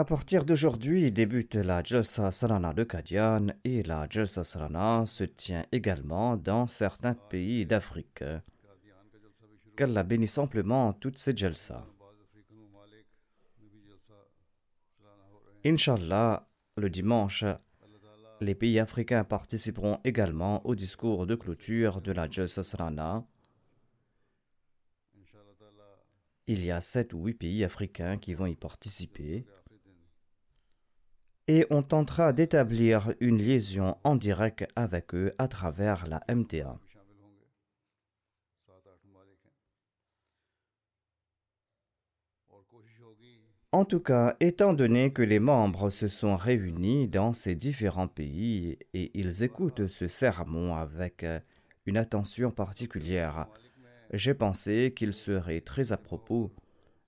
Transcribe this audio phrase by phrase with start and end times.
[0.00, 5.66] À partir d'aujourd'hui débute la Jalsa Salana de Kadian et la Jalsa Salana se tient
[5.72, 8.24] également dans certains pays d'Afrique.
[9.76, 11.86] Qu'Allah bénisse amplement toutes ces Jalsa.
[15.66, 16.48] Inch'Allah,
[16.78, 17.44] le dimanche,
[18.40, 23.26] les pays africains participeront également au discours de clôture de la Jalsa Salana.
[26.46, 29.44] Il y a sept ou huit pays africains qui vont y participer
[31.50, 36.78] et on tentera d'établir une liaison en direct avec eux à travers la MTA.
[43.72, 48.78] En tout cas, étant donné que les membres se sont réunis dans ces différents pays
[48.94, 51.26] et ils écoutent ce sermon avec
[51.84, 53.48] une attention particulière,
[54.12, 56.52] j'ai pensé qu'il serait très à propos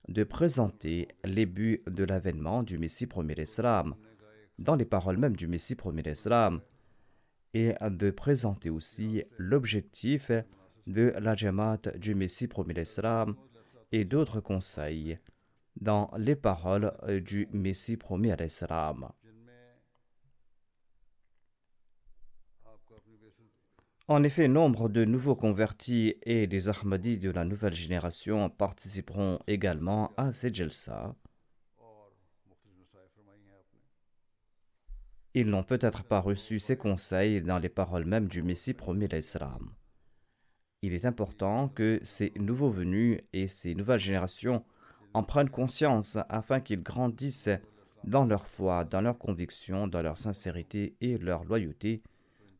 [0.09, 3.95] de présenter les buts de l'avènement du Messie premier Islam
[4.59, 6.61] dans les paroles même du Messie premier Islam
[7.53, 10.31] et de présenter aussi l'objectif
[10.87, 13.35] de la Jamaat du Messie premier Islam
[13.91, 15.19] et d'autres conseils
[15.79, 16.93] dans les paroles
[17.23, 19.09] du Messie premier Islam.
[24.09, 30.11] En effet, nombre de nouveaux convertis et des Ahmadis de la nouvelle génération participeront également
[30.17, 31.15] à ces Jalsa.
[35.35, 39.73] Ils n'ont peut-être pas reçu ces conseils dans les paroles mêmes du Messie premier l'Islam.
[40.83, 44.63] Il est important que ces nouveaux venus et ces nouvelles générations
[45.15, 47.49] en prennent conscience afin qu'ils grandissent
[48.03, 52.03] dans leur foi, dans leur conviction, dans leur sincérité et leur loyauté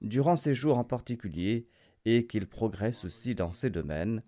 [0.01, 1.67] durant ces jours en particulier
[2.05, 4.23] et qu'ils progressent aussi dans ces domaines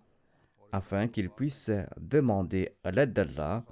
[0.70, 3.64] afin qu'ils puissent demander l'aide d'Allah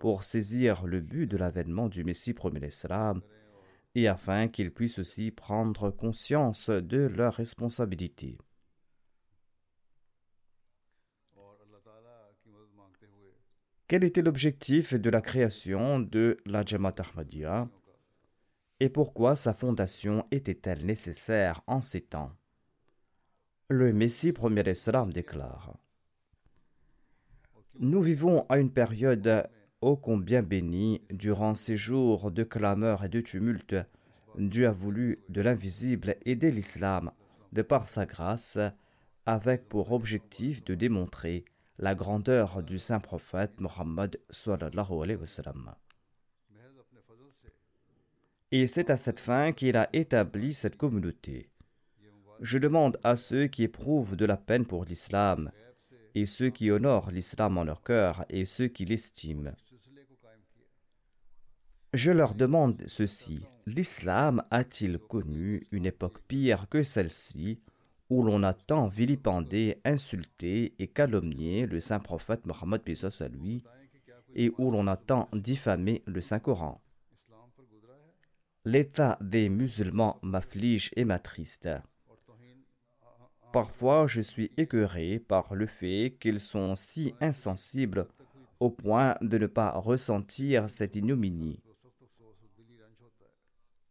[0.00, 3.22] pour saisir le but de l'avènement du Messie premier l'Islam
[3.96, 8.36] et afin qu'ils puissent aussi prendre conscience de leurs responsabilités.
[13.88, 17.68] Quel était l'objectif de la création de la Jamaat Ahmadiyya
[18.80, 22.32] et pourquoi sa fondation était-elle nécessaire en ces temps?
[23.70, 25.78] Le Messie premier Islam déclare
[27.78, 29.48] Nous vivons à une période
[29.80, 33.76] ô combien bénie durant ces jours de clameur et de tumulte.
[34.38, 37.10] Dieu a voulu de l'invisible aider l'islam
[37.52, 38.58] de par sa grâce,
[39.24, 41.44] avec pour objectif de démontrer
[41.78, 44.18] la grandeur du saint prophète Mohammed
[48.52, 51.50] Et c'est à cette fin qu'il a établi cette communauté.
[52.40, 55.50] Je demande à ceux qui éprouvent de la peine pour l'islam,
[56.16, 59.52] et ceux qui honorent l'islam en leur cœur, et ceux qui l'estiment.
[61.92, 63.40] Je leur demande ceci.
[63.66, 67.60] L'islam a-t-il connu une époque pire que celle-ci,
[68.08, 72.80] où l'on a tant vilipendé, insulté et calomnié le saint prophète Mohammed
[73.20, 73.62] à lui,
[74.34, 76.80] et où l'on a tant diffamé le Saint Coran?
[78.64, 81.68] L'état des musulmans m'afflige et m'attriste.
[83.56, 88.06] Parfois, je suis écœuré par le fait qu'ils sont si insensibles
[88.60, 91.62] au point de ne pas ressentir cette ignominie.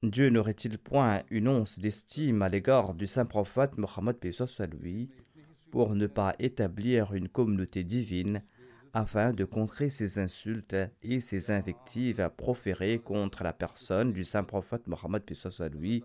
[0.03, 5.09] Dieu n'aurait-il point une once d'estime à l'égard du saint prophète Mohammed à
[5.71, 8.43] pour ne pas établir une communauté divine
[8.93, 14.87] afin de contrer ces insultes et ces invectives proférées contre la personne du saint prophète
[14.87, 15.23] Mohammed
[15.73, 16.03] lui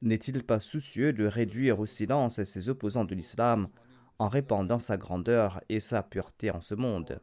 [0.00, 3.68] N'est-il pas soucieux de réduire au silence ses opposants de l'islam
[4.18, 7.20] en répandant sa grandeur et sa pureté en ce monde?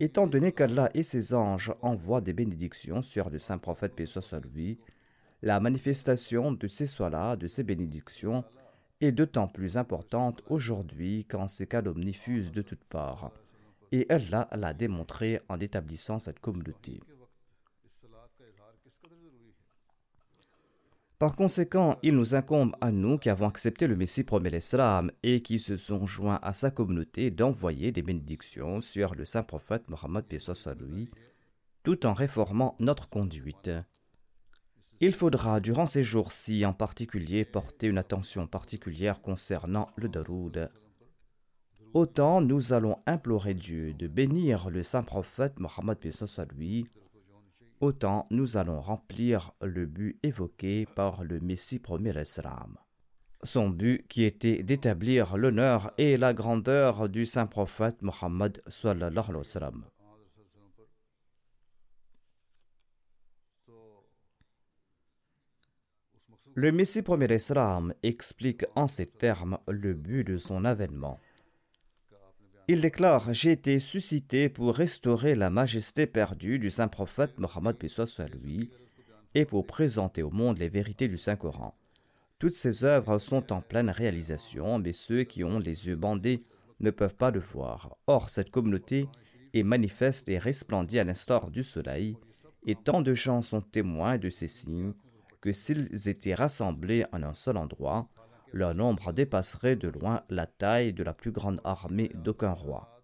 [0.00, 4.04] Étant donné qu'Allah et ses anges envoient des bénédictions sur le saint prophète paix
[4.52, 4.78] lui,
[5.42, 8.44] la manifestation de ces soins-là, de ces bénédictions,
[9.00, 12.16] est d'autant plus importante aujourd'hui quand ces calomnies
[12.52, 13.32] de toutes parts.
[13.90, 17.00] Et Allah l'a démontré en établissant cette communauté.
[21.22, 25.40] Par conséquent, il nous incombe à nous qui avons accepté le Messie promet l'Islam et
[25.40, 30.24] qui se sont joints à sa communauté d'envoyer des bénédictions sur le saint prophète Mohammed
[30.80, 31.08] lui,
[31.84, 33.70] tout en réformant notre conduite.
[34.98, 40.72] Il faudra durant ces jours-ci en particulier porter une attention particulière concernant le Daroud.
[41.94, 45.98] Autant nous allons implorer Dieu de bénir le saint prophète Mohammed
[46.56, 46.88] lui,
[47.82, 52.78] autant nous allons remplir le but évoqué par le Messie premier l'Islam.
[53.42, 59.56] Son but qui était d'établir l'honneur et la grandeur du saint prophète Mohammed sallallahu alayhi
[59.60, 59.72] wa
[66.54, 71.18] Le Messie premier l'Islam explique en ces termes le but de son avènement.
[72.68, 77.76] Il déclare J'ai été suscité pour restaurer la majesté perdue du saint prophète Mohammed
[78.18, 78.70] à lui
[79.34, 81.74] et pour présenter au monde les vérités du Saint-Coran.
[82.38, 86.44] Toutes ces œuvres sont en pleine réalisation, mais ceux qui ont les yeux bandés
[86.78, 87.96] ne peuvent pas le voir.
[88.06, 89.08] Or, cette communauté
[89.54, 92.16] est manifeste et resplendit à l'instar du soleil,
[92.66, 94.92] et tant de gens sont témoins de ces signes
[95.40, 98.08] que s'ils étaient rassemblés en un seul endroit,
[98.52, 103.02] leur nombre dépasserait de loin la taille de la plus grande armée d'aucun roi.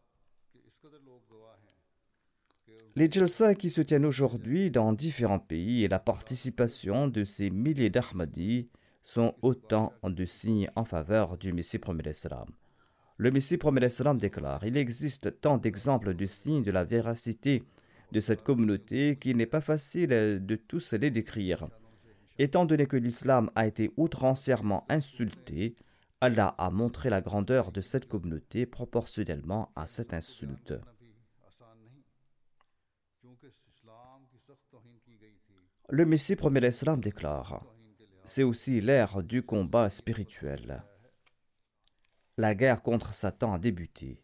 [2.96, 7.90] Les Jalsa qui se tiennent aujourd'hui dans différents pays et la participation de ces milliers
[7.90, 8.68] d'Ahmadis
[9.02, 12.48] sont autant de signes en faveur du Messie premier l'Islam.
[13.16, 17.62] Le Messie premier l'Islam déclare Il existe tant d'exemples de signes de la véracité
[18.10, 20.08] de cette communauté qu'il n'est pas facile
[20.44, 21.68] de tous les décrire.
[22.38, 25.75] Étant donné que l'islam a été outrancièrement insulté,
[26.20, 30.75] Allah a montré la grandeur de cette communauté proportionnellement à cette insulte.
[35.90, 37.64] Le Messie premier l'Islam déclare
[38.25, 40.84] C'est aussi l'ère du combat spirituel.
[42.37, 44.23] La guerre contre Satan a débuté.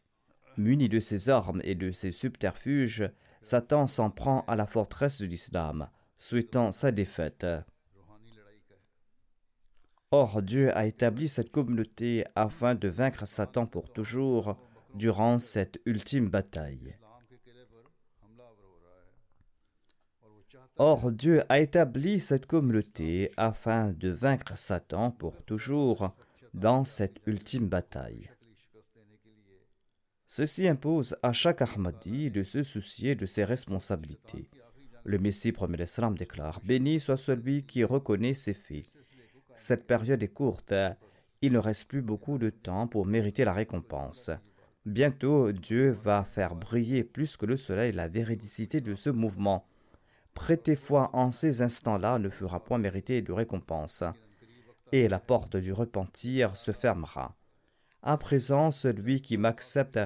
[0.56, 3.10] Muni de ses armes et de ses subterfuges,
[3.43, 7.46] Satan s'en prend à la forteresse de l'islam, souhaitant sa défaite.
[10.16, 14.56] Or, Dieu a établi cette communauté afin de vaincre Satan pour toujours
[14.94, 16.96] durant cette ultime bataille.
[20.76, 26.14] Or, Dieu a établi cette communauté afin de vaincre Satan pour toujours
[26.55, 28.31] dans cette ultime bataille.
[30.28, 34.49] Ceci impose à chaque Ahmadi de se soucier de ses responsabilités.
[35.02, 35.84] Le Messie premier
[36.17, 38.87] déclare Béni soit celui qui reconnaît ses faits
[39.56, 40.74] cette période est courte.
[41.42, 44.30] Il ne reste plus beaucoup de temps pour mériter la récompense.
[44.86, 49.67] Bientôt, Dieu va faire briller plus que le soleil la véridicité de ce mouvement.
[50.34, 54.02] Prêter foi en ces instants-là ne fera point mériter de récompense,
[54.93, 57.34] et la porte du repentir se fermera.
[58.02, 59.98] À présent, celui qui m'accepte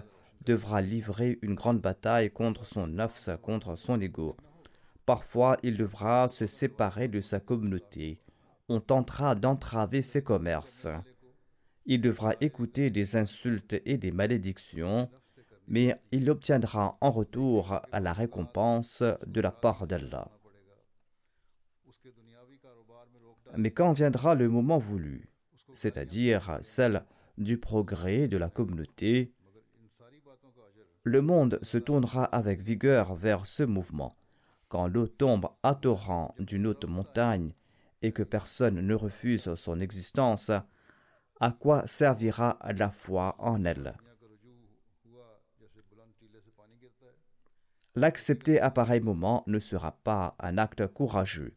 [0.45, 4.37] devra livrer une grande bataille contre son nafs, contre son ego.
[5.07, 8.21] Parfois, il devra se séparer de sa communauté
[8.69, 10.89] on tentera d'entraver ses commerces.
[11.87, 15.11] Il devra écouter des insultes et des malédictions,
[15.67, 20.31] mais il obtiendra en retour la récompense de la part d'Allah.
[23.57, 25.31] Mais quand viendra le moment voulu,
[25.73, 27.05] c'est-à-dire celle
[27.39, 29.33] du progrès de la communauté,
[31.05, 34.15] le monde se tournera avec vigueur vers ce mouvement.
[34.69, 37.55] Quand l'eau tombe à torrent d'une haute montagne
[38.03, 40.51] et que personne ne refuse son existence,
[41.41, 43.97] à quoi servira la foi en elle?
[47.95, 51.55] L'accepter à pareil moment ne sera pas un acte courageux.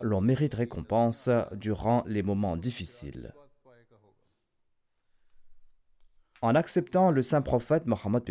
[0.00, 3.34] L'on mérite récompense durant les moments difficiles.
[6.42, 8.24] En acceptant le saint prophète Mohammed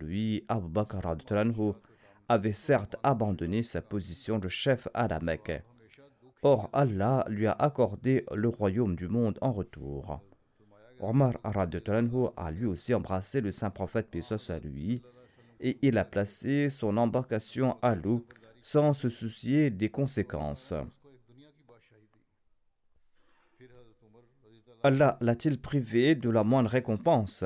[0.00, 1.00] lui, Abu Bakr
[2.28, 5.62] avait certes abandonné sa position de chef à la Mecque.
[6.42, 10.20] Or, Allah lui a accordé le royaume du monde en retour.
[11.00, 15.02] Omar a lui aussi embrassé le saint prophète paix sur lui
[15.60, 18.26] et il a placé son embarcation à l'eau
[18.62, 20.74] sans se soucier des conséquences.
[24.82, 27.44] Allah l'a-t-il privé de la moindre récompense?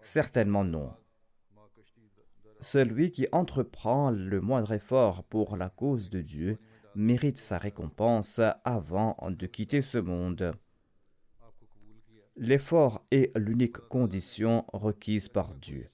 [0.00, 0.92] Certainement non.
[2.60, 6.58] Celui qui entreprend le moindre effort pour la cause de Dieu
[6.94, 10.52] mérite sa récompense avant de quitter ce monde.
[12.36, 15.86] L'effort est l'unique condition requise par Dieu.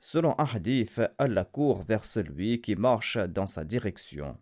[0.00, 4.36] Selon un hadith, Allah court vers celui qui marche dans sa direction.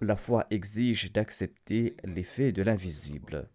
[0.00, 3.50] La foi exige d'accepter l'effet de l'invisible.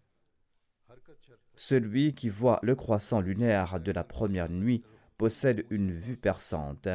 [1.56, 4.84] Celui qui voit le croissant lunaire de la première nuit
[5.18, 6.88] possède une vue perçante,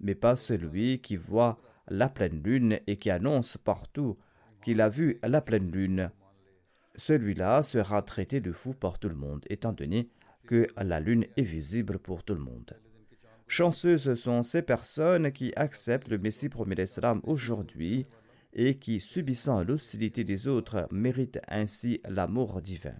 [0.00, 4.16] mais pas celui qui voit la pleine lune et qui annonce partout
[4.62, 6.10] qu'il a vu la pleine lune.
[6.96, 10.08] Celui-là sera traité de fou par tout le monde, étant donné
[10.46, 12.78] que la lune est visible pour tout le monde.
[13.46, 18.06] Chanceuses sont ces personnes qui acceptent le Messie promis l'Islam aujourd'hui
[18.52, 22.94] et qui, subissant l'hostilité des autres, méritent ainsi l'amour divin.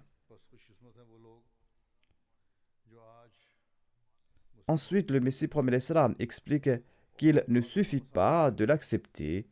[4.67, 6.69] Ensuite, le Messie promet l'Islam explique
[7.17, 9.47] qu'il ne suffit pas de l'accepter.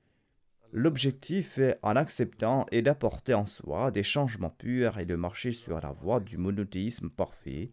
[0.71, 5.91] L'objectif en acceptant est d'apporter en soi des changements purs et de marcher sur la
[5.91, 7.71] voie du monothéisme parfait.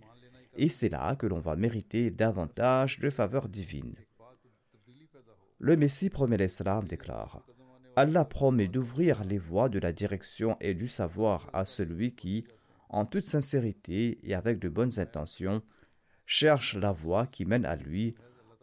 [0.57, 3.97] Et c'est là que l'on va mériter davantage de faveurs divines.
[5.59, 7.43] Le Messie promet l'Islam déclare
[7.97, 12.45] Allah promet d'ouvrir les voies de la direction et du savoir à celui qui,
[12.89, 15.63] en toute sincérité et avec de bonnes intentions,
[16.31, 18.15] cherche la voie qui mène à lui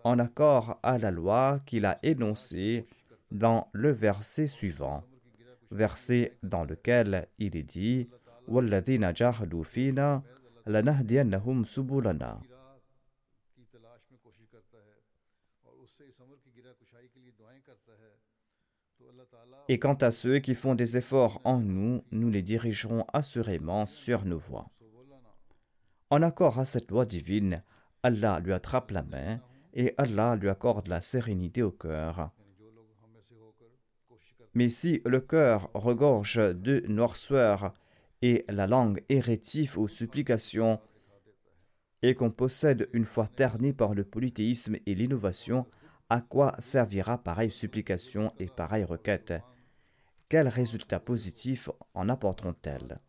[0.05, 2.87] en accord à la loi qu'il a énoncée
[3.29, 5.03] dans le verset suivant,
[5.69, 8.09] verset dans lequel il est dit
[19.67, 24.23] Et quant à ceux qui font des efforts en nous, nous les dirigerons assurément sur
[24.23, 24.69] nos voies.
[26.09, 27.63] En accord à cette loi divine,
[28.01, 29.41] Allah lui attrape la main
[29.73, 32.31] et Allah lui accorde la sérénité au cœur.
[34.53, 37.73] Mais si le cœur regorge de noirceur
[38.21, 40.79] et la langue est rétive aux supplications,
[42.01, 45.65] et qu'on possède une foi ternie par le polythéisme et l'innovation,
[46.09, 49.33] à quoi servira pareille supplication et pareille requête?
[50.29, 52.99] Quels résultats positifs en apporteront-elles?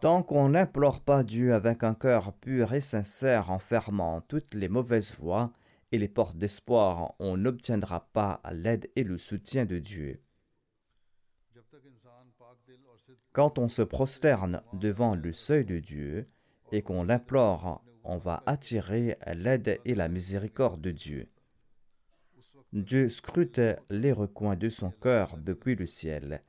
[0.00, 4.68] Tant qu'on n'implore pas Dieu avec un cœur pur et sincère en fermant toutes les
[4.68, 5.52] mauvaises voies
[5.92, 10.22] et les portes d'espoir, on n'obtiendra pas l'aide et le soutien de Dieu.
[13.32, 16.28] Quand on se prosterne devant le seuil de Dieu
[16.72, 21.28] et qu'on l'implore, on va attirer l'aide et la miséricorde de Dieu.
[22.82, 26.42] Dieu scrute les recoins de son cœur depuis le ciel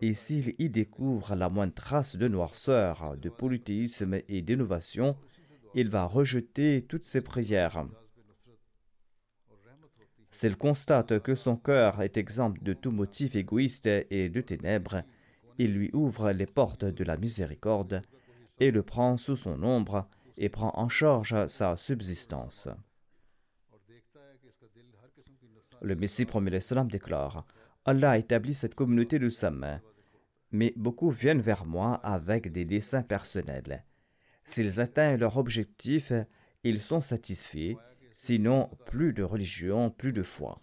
[0.00, 5.16] et s'il y découvre la moindre trace de noirceur, de polythéisme et d'innovation,
[5.74, 7.84] il va rejeter toutes ses prières.
[10.30, 15.02] S'il constate que son cœur est exempt de tout motif égoïste et de ténèbres,
[15.58, 18.02] il lui ouvre les portes de la miséricorde
[18.60, 22.68] et le prend sous son ombre et prend en charge sa subsistance.
[25.82, 27.46] Le Messie promet l'Islam déclare
[27.84, 29.80] Allah a établi cette communauté de sa main
[30.52, 33.84] mais beaucoup viennent vers moi avec des desseins personnels.
[34.44, 36.12] S'ils atteignent leur objectif,
[36.62, 37.74] ils sont satisfaits,
[38.14, 40.58] sinon plus de religion, plus de foi.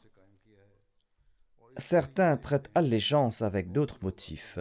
[1.78, 4.60] Certains prêtent allégeance avec d'autres motifs.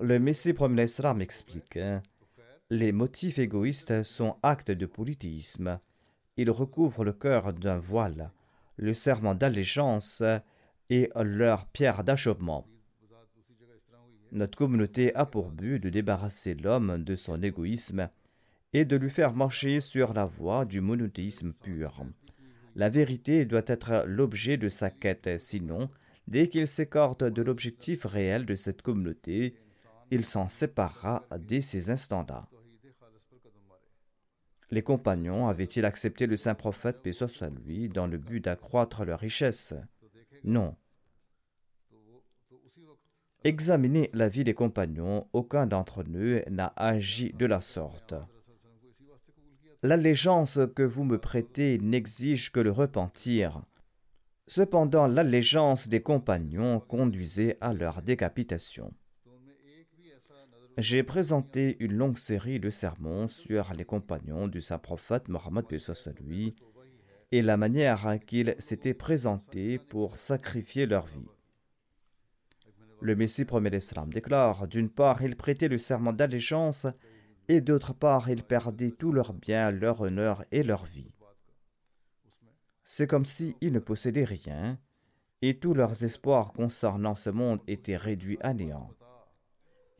[0.00, 1.78] Le Messie Islam explique
[2.70, 5.78] Les motifs égoïstes sont actes de polythéisme.
[6.40, 8.30] Ils recouvrent le cœur d'un voile.
[8.78, 10.22] Le serment d'allégeance
[10.88, 12.66] et leur pierre d'achoppement.
[14.32, 18.08] Notre communauté a pour but de débarrasser l'homme de son égoïsme
[18.72, 22.06] et de lui faire marcher sur la voie du monothéisme pur.
[22.74, 25.90] La vérité doit être l'objet de sa quête, sinon,
[26.26, 29.56] dès qu'il s'écarte de l'objectif réel de cette communauté,
[30.10, 32.48] il s'en séparera dès ces instants-là.
[34.70, 39.18] Les compagnons avaient-ils accepté le saint prophète, paix soit lui, dans le but d'accroître leur
[39.18, 39.74] richesse?
[40.44, 40.76] Non.
[43.42, 48.14] Examinez la vie des compagnons, aucun d'entre eux n'a agi de la sorte.
[49.82, 53.62] L'allégeance que vous me prêtez n'exige que le repentir.
[54.46, 58.92] Cependant, l'allégeance des compagnons conduisait à leur décapitation.
[60.80, 65.66] J'ai présenté une longue série de sermons sur les compagnons du saint prophète Mohammed
[66.22, 66.54] lui
[67.32, 71.28] et la manière qu'ils s'étaient présentés pour sacrifier leur vie.
[73.02, 76.86] Le Messie premier l'Islam déclare d'une part, ils prêtaient le serment d'allégeance
[77.48, 81.12] et d'autre part, ils perdaient tout leur bien, leur honneur et leur vie.
[82.84, 84.78] C'est comme s'ils ne possédaient rien
[85.42, 88.88] et tous leurs espoirs concernant ce monde étaient réduits à néant.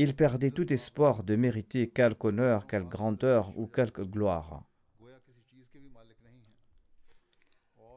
[0.02, 4.64] Ils perdaient tout espoir de mériter quelque honneur, quelque grandeur ou quelque gloire.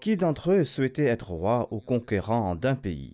[0.01, 3.13] Qui d'entre eux souhaitait être roi ou conquérant d'un pays?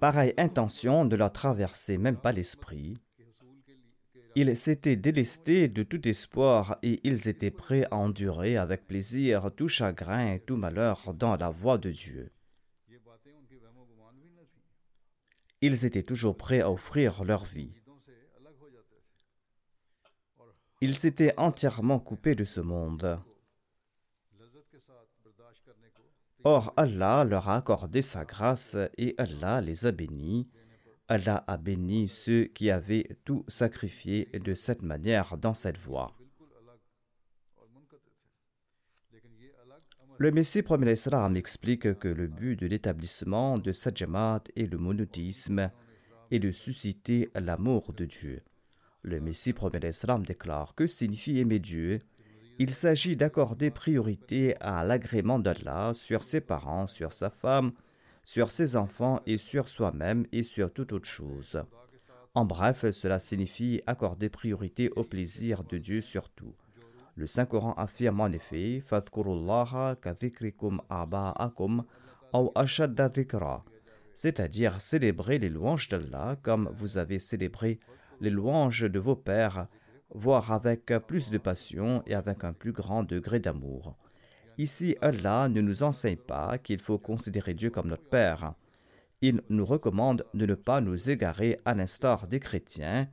[0.00, 2.94] Pareille intention ne leur traversait même pas l'esprit.
[4.34, 9.68] Ils s'étaient délestés de tout espoir et ils étaient prêts à endurer avec plaisir tout
[9.68, 12.32] chagrin et tout malheur dans la voie de Dieu.
[15.64, 17.72] Ils étaient toujours prêts à offrir leur vie.
[20.80, 23.20] Ils s'étaient entièrement coupés de ce monde.
[26.42, 30.48] Or Allah leur a accordé sa grâce et Allah les a bénis.
[31.06, 36.16] Allah a béni ceux qui avaient tout sacrifié de cette manière dans cette voie.
[40.22, 44.78] Le Messie premier Islam explique que le but de l'établissement de cette jamaat et le
[44.78, 45.72] monothéisme
[46.30, 48.40] est de susciter l'amour de Dieu.
[49.02, 52.02] Le Messie premier Islam déclare que signifie aimer Dieu
[52.60, 57.72] il s'agit d'accorder priorité à l'agrément d'Allah sur ses parents, sur sa femme,
[58.22, 61.60] sur ses enfants et sur soi-même et sur toute autre chose.
[62.34, 66.54] En bref, cela signifie accorder priorité au plaisir de Dieu sur tout.
[67.16, 68.82] Le Saint-Coran affirme en effet
[74.14, 77.78] c'est-à-dire célébrer les louanges d'Allah comme vous avez célébré
[78.20, 79.66] les louanges de vos pères
[80.14, 83.96] voire avec plus de passion et avec un plus grand degré d'amour.
[84.58, 88.54] Ici, Allah ne nous enseigne pas qu'il faut considérer Dieu comme notre Père.
[89.22, 93.08] Il nous recommande de ne pas nous égarer à l'instar des chrétiens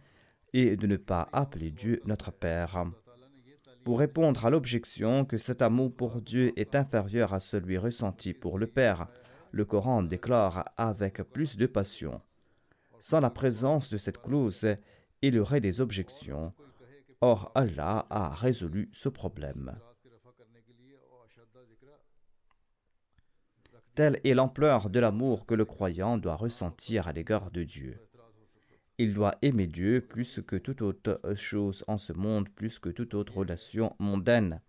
[0.54, 2.86] et de ne pas appeler Dieu notre Père.
[3.90, 8.60] Pour répondre à l'objection que cet amour pour Dieu est inférieur à celui ressenti pour
[8.60, 9.08] le Père,
[9.52, 12.22] le Coran déclare avec plus de passion.
[13.00, 14.68] Sans la présence de cette clause,
[15.24, 16.54] il y aurait des objections,
[17.22, 19.76] Or, Allah a résolu ce problème.
[23.96, 28.09] Telle est l'ampleur de l'amour que le croyant doit ressentir à l'égard de Dieu.
[29.02, 33.14] Il doit aimer Dieu plus que toute autre chose en ce monde, plus que toute
[33.14, 34.60] autre relation mondaine.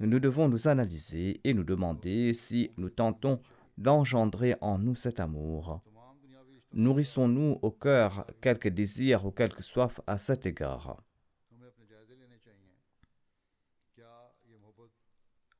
[0.00, 3.40] Nous devons nous analyser et nous demander si nous tentons
[3.78, 5.80] d'engendrer en nous cet amour.
[6.74, 11.02] Nourrissons-nous au cœur quelque désir ou quelque soif à cet égard.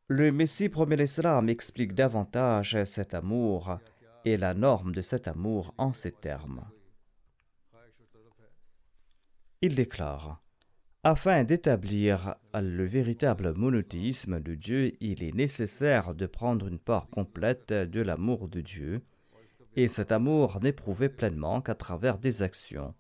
[0.09, 3.79] Le Messie premier l'Islam explique davantage cet amour
[4.27, 6.67] et la norme de cet amour en ces termes.
[9.61, 10.43] Il déclare
[11.03, 17.73] Afin d'établir le véritable monothéisme de Dieu, il est nécessaire de prendre une part complète
[17.73, 19.03] de l'amour de Dieu,
[19.77, 22.95] et cet amour n'est prouvé pleinement qu'à travers des actions.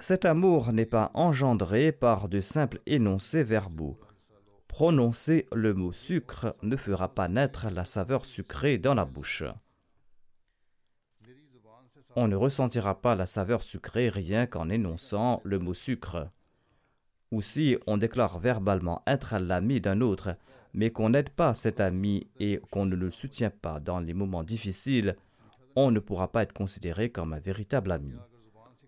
[0.00, 3.98] Cet amour n'est pas engendré par de simples énoncés verbaux,
[4.68, 9.42] Prononcer le mot sucre ne fera pas naître la saveur sucrée dans la bouche.
[12.16, 16.28] On ne ressentira pas la saveur sucrée rien qu'en énonçant le mot sucre.
[17.30, 20.36] Ou si on déclare verbalement être l'ami d'un autre,
[20.72, 24.44] mais qu'on n'aide pas cet ami et qu'on ne le soutient pas dans les moments
[24.44, 25.16] difficiles,
[25.76, 28.14] on ne pourra pas être considéré comme un véritable ami.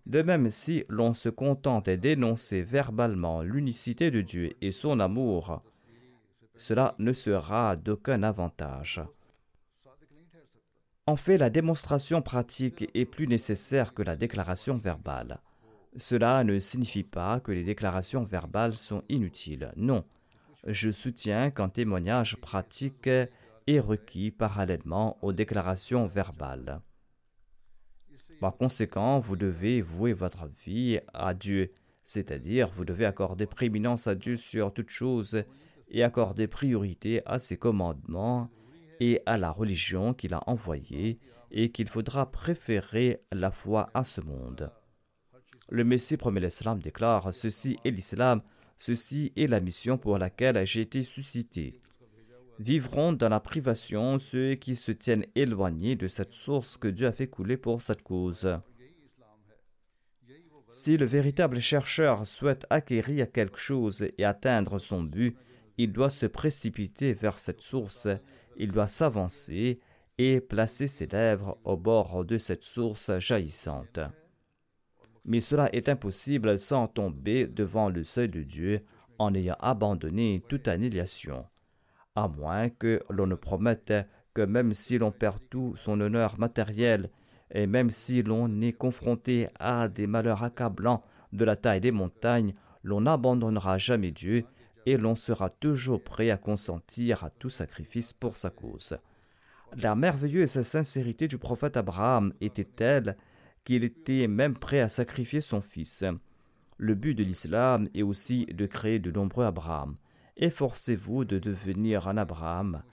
[0.05, 5.61] De même, si l'on se contente d'énoncer verbalement l'unicité de Dieu et son amour,
[6.55, 9.01] cela ne sera d'aucun avantage.
[11.07, 15.41] En fait, la démonstration pratique est plus nécessaire que la déclaration verbale.
[15.97, 19.73] Cela ne signifie pas que les déclarations verbales sont inutiles.
[19.75, 20.05] Non,
[20.65, 26.81] je soutiens qu'un témoignage pratique est requis parallèlement aux déclarations verbales.
[28.39, 31.71] Par conséquent, vous devez vouer votre vie à Dieu,
[32.03, 35.43] c'est-à-dire vous devez accorder prééminence à Dieu sur toute chose
[35.89, 38.49] et accorder priorité à ses commandements
[39.01, 41.17] et à la religion qu'il a envoyée
[41.49, 44.71] et qu'il faudra préférer la foi à ce monde.
[45.69, 48.43] Le Messie premier l'Islam déclare Ceci est l'Islam,
[48.77, 51.79] ceci est la mission pour laquelle j'ai été suscité.
[52.59, 57.11] Vivront dans la privation ceux qui se tiennent éloignés de cette source que Dieu a
[57.11, 58.55] fait couler pour cette cause.
[60.69, 65.35] Si le véritable chercheur souhaite acquérir quelque chose et atteindre son but,
[65.79, 68.07] il doit se précipiter vers cette source,
[68.57, 69.79] il doit s'avancer
[70.17, 73.99] et placer ses lèvres au bord de cette source jaillissante.
[75.25, 78.81] Mais cela est impossible sans tomber devant le seuil de Dieu
[79.19, 81.45] en ayant abandonné toute annihilation,
[82.15, 83.93] à moins que l'on ne promette
[84.33, 87.09] que même si l'on perd tout son honneur matériel
[87.51, 92.53] et même si l'on est confronté à des malheurs accablants de la taille des montagnes,
[92.83, 94.45] l'on n'abandonnera jamais Dieu
[94.85, 98.97] et l'on sera toujours prêt à consentir à tout sacrifice pour sa cause.
[99.75, 103.15] La merveilleuse sincérité du prophète Abraham était telle
[103.63, 106.03] qu'il était même prêt à sacrifier son fils.
[106.77, 109.95] Le but de l'islam est aussi de créer de nombreux Abraham.
[110.37, 112.83] Efforcez-vous de devenir un Abraham.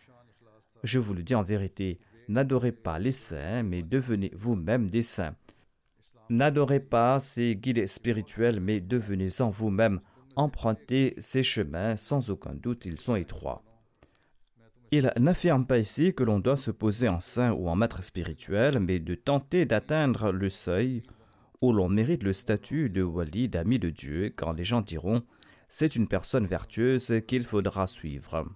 [0.85, 1.99] Je vous le dis en vérité,
[2.29, 5.35] N'adorez pas les saints, mais devenez vous-même des saints.
[6.29, 9.99] N'adorez pas ces guides spirituels, mais devenez-en vous-même.
[10.39, 13.65] Empruntez ces chemins, sans aucun doute ils sont étroits.
[14.93, 18.79] Il n'affirme pas ici que l'on doit se poser en saint ou en maître spirituel,
[18.79, 21.03] mais de tenter d'atteindre le seuil
[21.61, 25.25] où l'on mérite le statut de wali, d'ami de Dieu, quand les gens diront
[25.69, 28.47] c'est une personne vertueuse qu'il faudra suivre.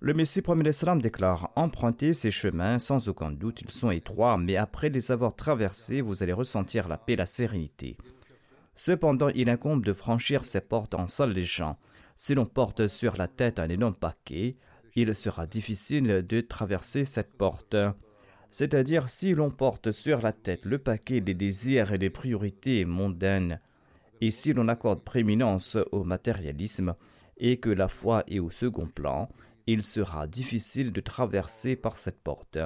[0.00, 4.56] Le Messie premier l'Islam déclare Empruntez ces chemins, sans aucun doute, ils sont étroits, mais
[4.56, 7.98] après les avoir traversés, vous allez ressentir la paix et la sérénité.
[8.74, 11.78] Cependant, il incombe de franchir ces portes en s'allégeant.
[12.16, 14.56] Si l'on porte sur la tête un énorme paquet,
[14.96, 17.76] il sera difficile de traverser cette porte.
[18.48, 23.60] C'est-à-dire, si l'on porte sur la tête le paquet des désirs et des priorités mondaines,
[24.20, 26.94] et si l'on accorde prééminence au matérialisme,
[27.36, 29.28] et que la foi est au second plan,
[29.66, 32.58] il sera difficile de traverser par cette porte.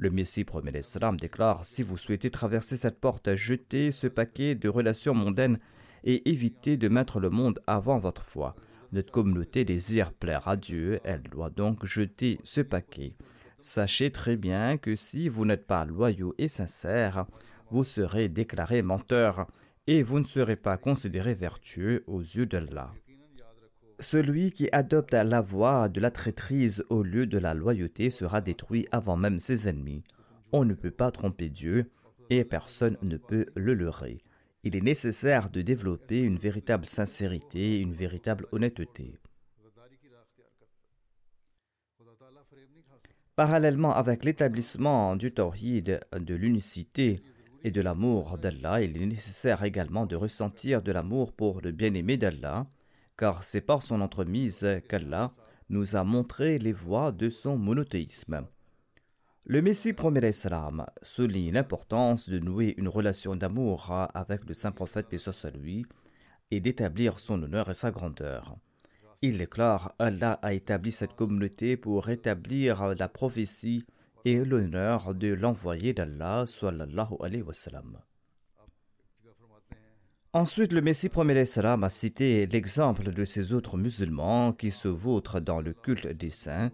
[0.00, 4.68] Le Messie premier l'Islam déclare Si vous souhaitez traverser cette porte, jetez ce paquet de
[4.68, 5.58] relations mondaines
[6.04, 8.54] et évitez de mettre le monde avant votre foi.
[8.92, 13.12] Notre communauté désire plaire à Dieu, elle doit donc jeter ce paquet.
[13.58, 17.26] Sachez très bien que si vous n'êtes pas loyaux et sincères,
[17.70, 19.48] vous serez déclaré menteur
[19.88, 22.92] et vous ne serez pas considéré vertueux aux yeux d'Allah.
[24.00, 28.86] Celui qui adopte la voie de la traîtrise au lieu de la loyauté sera détruit
[28.92, 30.04] avant même ses ennemis.
[30.52, 31.90] On ne peut pas tromper Dieu
[32.30, 34.18] et personne ne peut le leurrer.
[34.62, 39.18] Il est nécessaire de développer une véritable sincérité, une véritable honnêteté.
[43.34, 47.20] Parallèlement avec l'établissement du tawhid, de l'unicité
[47.64, 52.16] et de l'amour d'Allah, il est nécessaire également de ressentir de l'amour pour le bien-aimé
[52.16, 52.66] d'Allah,
[53.18, 55.34] car c'est par son entremise qu'Allah
[55.68, 58.46] nous a montré les voies de son monothéisme.
[59.46, 65.08] Le Messie premier l'Islam souligne l'importance de nouer une relation d'amour avec le saint prophète
[65.08, 65.18] paix
[65.54, 65.84] lui
[66.50, 68.56] et d'établir son honneur et sa grandeur.
[69.20, 73.84] Il déclare Allah a établi cette communauté pour rétablir la prophétie
[74.24, 77.98] et l'honneur de l'envoyé d'Allah sallallahu alayhi wa sallam.
[80.34, 85.40] Ensuite, le Messie premier salam a cité l'exemple de ces autres musulmans qui se vautrent
[85.40, 86.70] dans le culte des saints,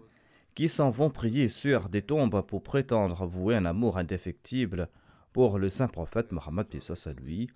[0.55, 4.89] qui s'en vont prier sur des tombes pour prétendre vouer un amour indéfectible
[5.31, 7.49] pour le saint prophète Mohammed à lui,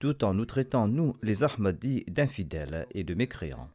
[0.00, 3.70] tout en nous traitant, nous, les Ahmadis, d'infidèles et de mécréants.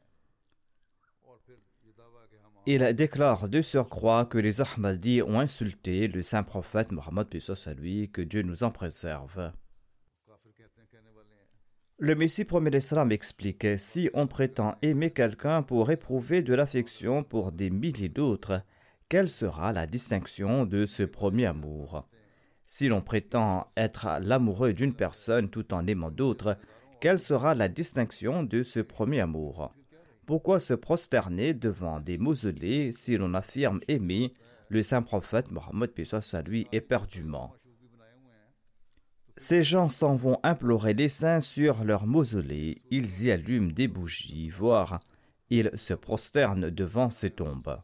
[2.65, 7.27] Il déclare de surcroît que les Ahmadis ont insulté le saint prophète Mohammed
[7.65, 9.53] à lui, que Dieu nous en préserve.
[12.01, 17.51] Le Messie premier l'Islam explique si on prétend aimer quelqu'un pour éprouver de l'affection pour
[17.51, 18.61] des milliers d'autres,
[19.09, 22.07] quelle sera la distinction de ce premier amour?
[22.65, 26.57] Si l'on prétend être l'amoureux d'une personne tout en aimant d'autres,
[27.01, 29.73] quelle sera la distinction de ce premier amour?
[30.25, 34.33] Pourquoi se prosterner devant des mausolées si l'on affirme aimer
[34.69, 35.91] le saint prophète Mohammed
[36.45, 37.58] lui éperdument?
[39.39, 44.49] Ces gens s'en vont implorer les saints sur leur mausolée, ils y allument des bougies,
[44.49, 44.99] voire
[45.49, 47.79] ils se prosternent devant ces tombes.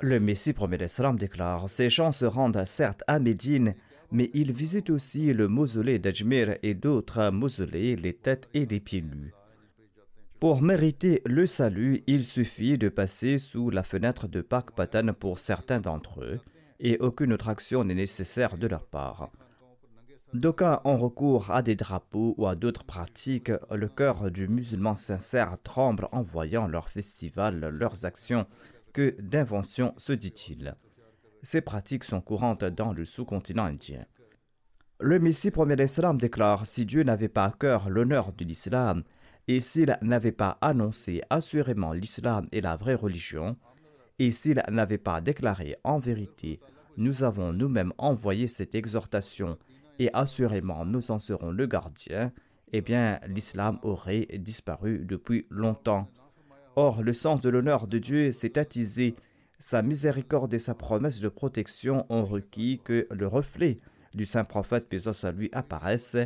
[0.00, 0.78] Le Messie premier
[1.16, 3.76] déclare Ces gens se rendent certes à Médine,
[4.10, 9.02] mais ils visitent aussi le mausolée d'Ajmir et d'autres mausolées, les têtes et les pieds
[9.02, 9.32] nus.
[10.40, 15.80] Pour mériter le salut, il suffit de passer sous la fenêtre de Pakpatan pour certains
[15.80, 16.40] d'entre eux,
[16.80, 19.30] et aucune autre action n'est nécessaire de leur part.
[20.34, 23.50] D'aucuns ont recours à des drapeaux ou à d'autres pratiques.
[23.70, 28.46] Le cœur du musulman sincère tremble en voyant leurs festivals, leurs actions.
[28.92, 30.74] Que d'inventions, se dit-il.
[31.42, 34.04] Ces pratiques sont courantes dans le sous-continent indien.
[35.00, 39.04] Le Messie premier d'Islam déclare Si Dieu n'avait pas à cœur l'honneur de l'islam,
[39.46, 43.56] et s'il n'avait pas annoncé assurément l'islam et la vraie religion,
[44.18, 46.60] et s'il n'avait pas déclaré en vérité
[46.96, 49.58] Nous avons nous-mêmes envoyé cette exhortation
[49.98, 52.32] et assurément nous en serons le gardien,
[52.72, 56.08] eh bien l'islam aurait disparu depuis longtemps.
[56.76, 59.16] Or, le sens de l'honneur de Dieu s'est attisé,
[59.58, 63.80] sa miséricorde et sa promesse de protection ont requis que le reflet
[64.14, 66.16] du saint prophète, paix à lui, apparaisse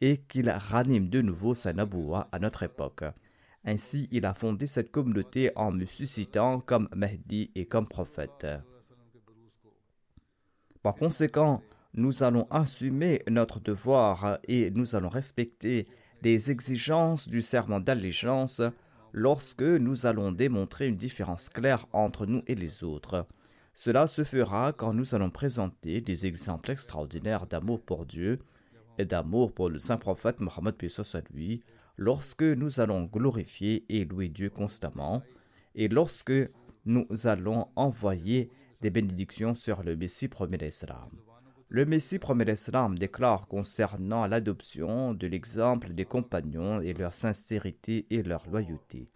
[0.00, 3.04] et qu'il ranime de nouveau sa naboua à notre époque.
[3.64, 8.46] Ainsi, il a fondé cette communauté en me suscitant comme Mahdi et comme prophète.
[10.82, 11.62] Par conséquent,
[11.94, 15.86] nous allons assumer notre devoir et nous allons respecter
[16.22, 18.60] les exigences du serment d'allégeance
[19.12, 23.26] lorsque nous allons démontrer une différence claire entre nous et les autres.
[23.72, 28.40] Cela se fera quand nous allons présenter des exemples extraordinaires d'amour pour Dieu
[28.98, 30.74] et d'amour pour le saint prophète Mohammed
[31.32, 31.62] lui,
[31.96, 35.22] lorsque nous allons glorifier et louer Dieu constamment,
[35.74, 36.32] et lorsque
[36.84, 41.10] nous allons envoyer des bénédictions sur le Messie premier d'Islam.
[41.68, 48.22] Le Messie promet l'Islam déclare concernant l'adoption de l'exemple des compagnons et leur sincérité et
[48.22, 49.08] leur loyauté.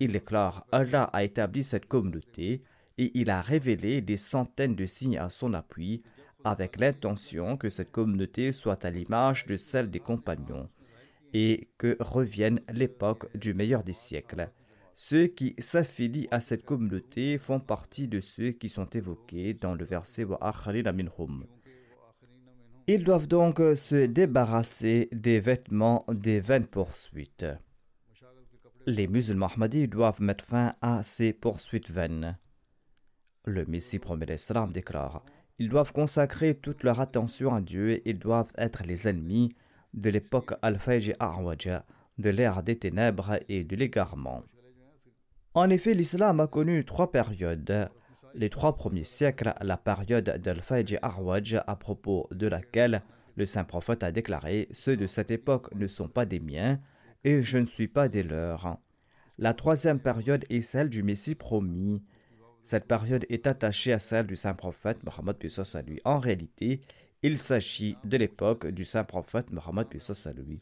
[0.00, 2.62] Il déclare Allah a établi cette communauté
[2.98, 6.02] et il a révélé des centaines de signes à son appui
[6.44, 10.68] avec l'intention que cette communauté soit à l'image de celle des compagnons
[11.38, 14.50] et que revienne l'époque du meilleur des siècles.
[14.94, 19.84] Ceux qui s'affilient à cette communauté font partie de ceux qui sont évoqués dans le
[19.84, 20.38] verset Wa
[20.94, 21.44] minhum.
[22.86, 27.44] Ils doivent donc se débarrasser des vêtements des vaines poursuites.
[28.86, 32.38] Les musulmans ahmadis doivent mettre fin à ces poursuites vaines.
[33.44, 35.22] Le Messie promet l'Islam déclare
[35.58, 39.54] Ils doivent consacrer toute leur attention à Dieu et ils doivent être les ennemis
[39.96, 41.84] de l'époque al-Fayj Arwaja,
[42.18, 44.42] de l'ère des ténèbres et de l'égarement.
[45.54, 47.90] En effet, l'islam a connu trois périodes
[48.36, 53.02] les trois premiers siècles, la période d'Al-Fayj Arwaj, à propos de laquelle
[53.34, 56.78] le saint prophète a déclaré Ceux de cette époque ne sont pas des miens,
[57.24, 58.78] et je ne suis pas des leurs.
[59.38, 62.02] La troisième période est celle du Messie promis.
[62.62, 65.36] Cette période est attachée à celle du saint prophète Mohammed
[65.86, 66.00] lui.
[66.04, 66.80] En réalité,
[67.26, 70.60] il s'agit de l'époque du saint prophète Mohammed à lui.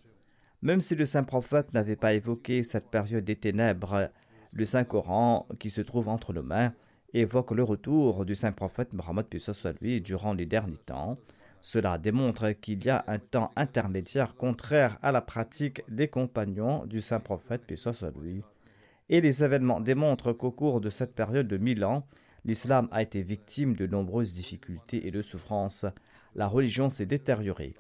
[0.62, 4.08] Même si le saint prophète n'avait pas évoqué cette période des ténèbres,
[4.50, 6.72] le saint Coran, qui se trouve entre nos mains,
[7.12, 9.26] évoque le retour du saint prophète Mohammed
[9.82, 11.18] lui durant les derniers temps.
[11.60, 17.02] Cela démontre qu'il y a un temps intermédiaire contraire à la pratique des compagnons du
[17.02, 17.70] saint prophète
[18.22, 18.42] lui.
[19.10, 22.06] Et les événements démontrent qu'au cours de cette période de mille ans,
[22.46, 25.84] l'islam a été victime de nombreuses difficultés et de souffrances.
[26.34, 27.74] La religion s'est détériorée.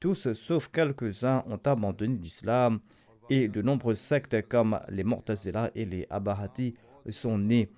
[0.00, 2.80] Tous, sauf quelques-uns, ont abandonné l'islam
[3.28, 6.74] et de nombreuses sectes comme les Mortazila et les Abahati
[7.08, 7.70] sont nées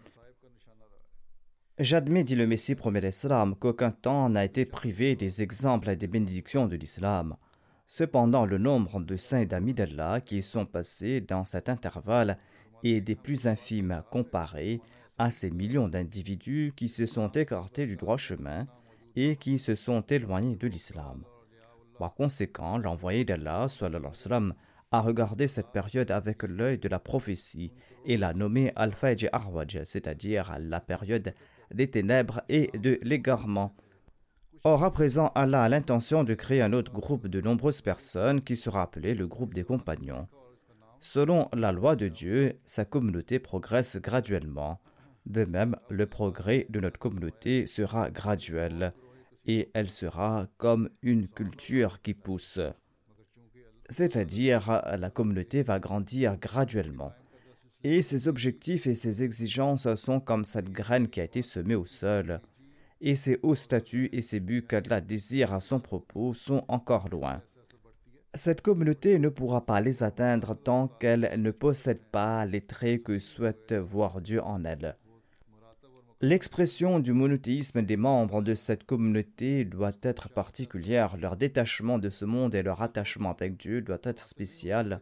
[1.79, 6.07] J'admets, dit le Messie promet l'Islam, qu'aucun temps n'a été privé des exemples et des
[6.07, 7.35] bénédictions de l'islam.
[7.87, 12.39] Cependant, le nombre de saints et d'amis d'Allah qui sont passés dans cet intervalle
[12.85, 14.81] est des plus infimes comparé
[15.17, 18.67] à ces millions d'individus qui se sont écartés du droit chemin
[19.17, 21.25] et qui se sont éloignés de l'islam.
[21.99, 23.67] Par conséquent, l'envoyé d'Allah
[24.93, 27.73] a regardé cette période avec l'œil de la prophétie
[28.05, 31.35] et l'a nommé Al-Fajj Arwaj, c'est-à-dire la période
[31.73, 33.75] des ténèbres et de l'égarement.
[34.65, 38.55] Or, à présent, Allah a l'intention de créer un autre groupe de nombreuses personnes qui
[38.55, 40.29] sera appelé le groupe des compagnons.
[41.01, 44.81] Selon la loi de Dieu, sa communauté progresse graduellement.
[45.27, 48.93] De même, le progrès de notre communauté sera graduel
[49.47, 52.61] et elle sera comme une culture qui pousse.
[53.89, 57.13] C'est-à-dire, la communauté va grandir graduellement.
[57.85, 61.85] Et ses objectifs et ses exigences sont comme cette graine qui a été semée au
[61.85, 62.41] sol.
[63.01, 67.43] Et ses hauts statuts et ses buts qu'Allah désire à son propos sont encore loin.
[68.35, 73.19] Cette communauté ne pourra pas les atteindre tant qu'elle ne possède pas les traits que
[73.19, 74.97] souhaite voir Dieu en elle.
[76.25, 82.25] L'expression du monothéisme des membres de cette communauté doit être particulière, leur détachement de ce
[82.25, 85.01] monde et leur attachement avec Dieu doit être spécial.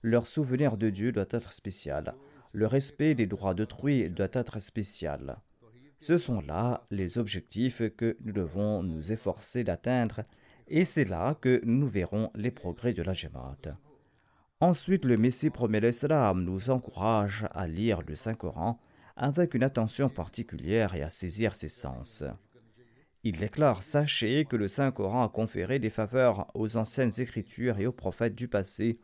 [0.00, 2.14] Leur souvenir de Dieu doit être spécial.
[2.52, 5.36] Le respect des droits d'autrui doit être spécial.
[6.00, 10.22] Ce sont là les objectifs que nous devons nous efforcer d'atteindre
[10.66, 13.76] et c'est là que nous verrons les progrès de la Jamaat.
[14.60, 18.80] Ensuite, le Messie promet l'Islam nous encourage à lire le Saint-Coran
[19.16, 22.24] avec une attention particulière et à saisir ses sens.
[23.22, 27.92] Il déclare Sachez que le Saint-Coran a conféré des faveurs aux anciennes écritures et aux
[27.92, 28.98] prophètes du passé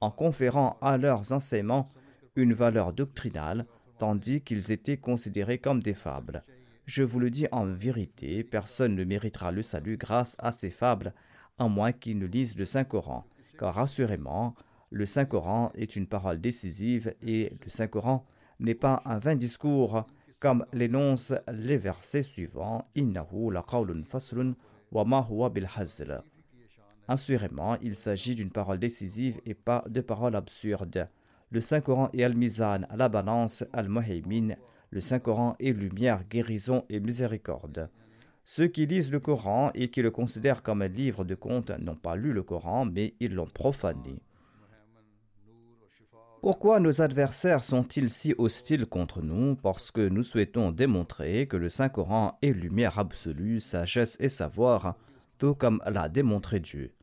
[0.00, 1.88] en conférant à leurs enseignements
[2.36, 3.66] une valeur doctrinale
[3.98, 6.42] tandis qu'ils étaient considérés comme des fables.
[6.86, 11.12] Je vous le dis en vérité, personne ne méritera le salut grâce à ces fables,
[11.58, 13.26] à moins qu'il ne lise le Saint-Coran,
[13.58, 14.54] car assurément,
[14.90, 18.26] le Saint-Coran est une parole décisive et le Saint-Coran
[18.60, 20.06] n'est pas un vain discours,
[20.38, 23.52] comme l'énoncent les versets suivants Innahu
[24.04, 24.54] faslun
[24.92, 25.04] wa
[27.08, 31.08] Assurément, il s'agit d'une parole décisive et pas de paroles absurdes.
[31.50, 34.54] Le Saint-Coran est Al-Mizan, la balance, Al-Muhaymin.
[34.90, 37.90] Le Saint-Coran est lumière, guérison et miséricorde.
[38.44, 41.96] Ceux qui lisent le Coran et qui le considèrent comme un livre de contes n'ont
[41.96, 44.22] pas lu le Coran, mais ils l'ont profané.
[46.42, 49.56] Pourquoi nos adversaires sont-ils si hostiles contre nous?
[49.56, 54.96] Parce que nous souhaitons démontrer que le Saint-Coran est lumière absolue, sagesse et savoir,
[55.36, 56.94] tout comme l'a démontré Dieu.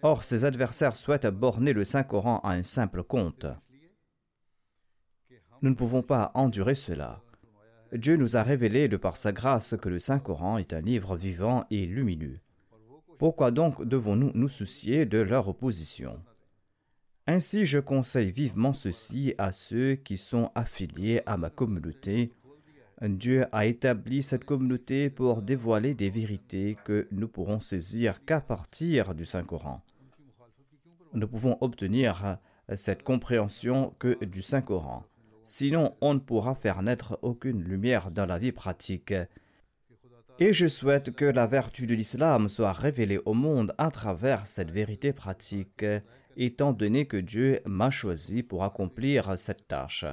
[0.00, 3.44] Or, ses adversaires souhaitent borner le Saint-Coran à un simple conte.
[5.60, 7.20] Nous ne pouvons pas endurer cela.
[7.92, 11.66] Dieu nous a révélé de par sa grâce que le Saint-Coran est un livre vivant
[11.70, 12.40] et lumineux.
[13.18, 16.18] Pourquoi donc devons-nous nous soucier de leur opposition?
[17.26, 22.32] Ainsi, je conseille vivement ceci à ceux qui sont affiliés à ma communauté.
[23.02, 29.14] Dieu a établi cette communauté pour dévoiler des vérités que nous pourrons saisir qu'à partir
[29.14, 29.82] du Saint-Coran
[31.14, 32.38] ne pouvons obtenir
[32.74, 35.04] cette compréhension que du Saint-Coran.
[35.44, 39.14] Sinon, on ne pourra faire naître aucune lumière dans la vie pratique.
[40.38, 44.70] Et je souhaite que la vertu de l'islam soit révélée au monde à travers cette
[44.70, 45.84] vérité pratique,
[46.36, 50.04] étant donné que Dieu m'a choisi pour accomplir cette tâche.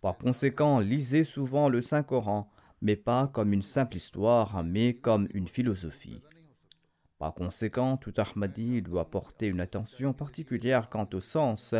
[0.00, 2.50] Par conséquent, lisez souvent le Saint-Coran,
[2.82, 6.22] mais pas comme une simple histoire, mais comme une philosophie.
[7.18, 11.74] Par conséquent, tout Ahmadi doit porter une attention particulière quant au sens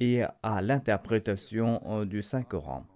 [0.00, 2.86] et à l'interprétation du Saint-Coran.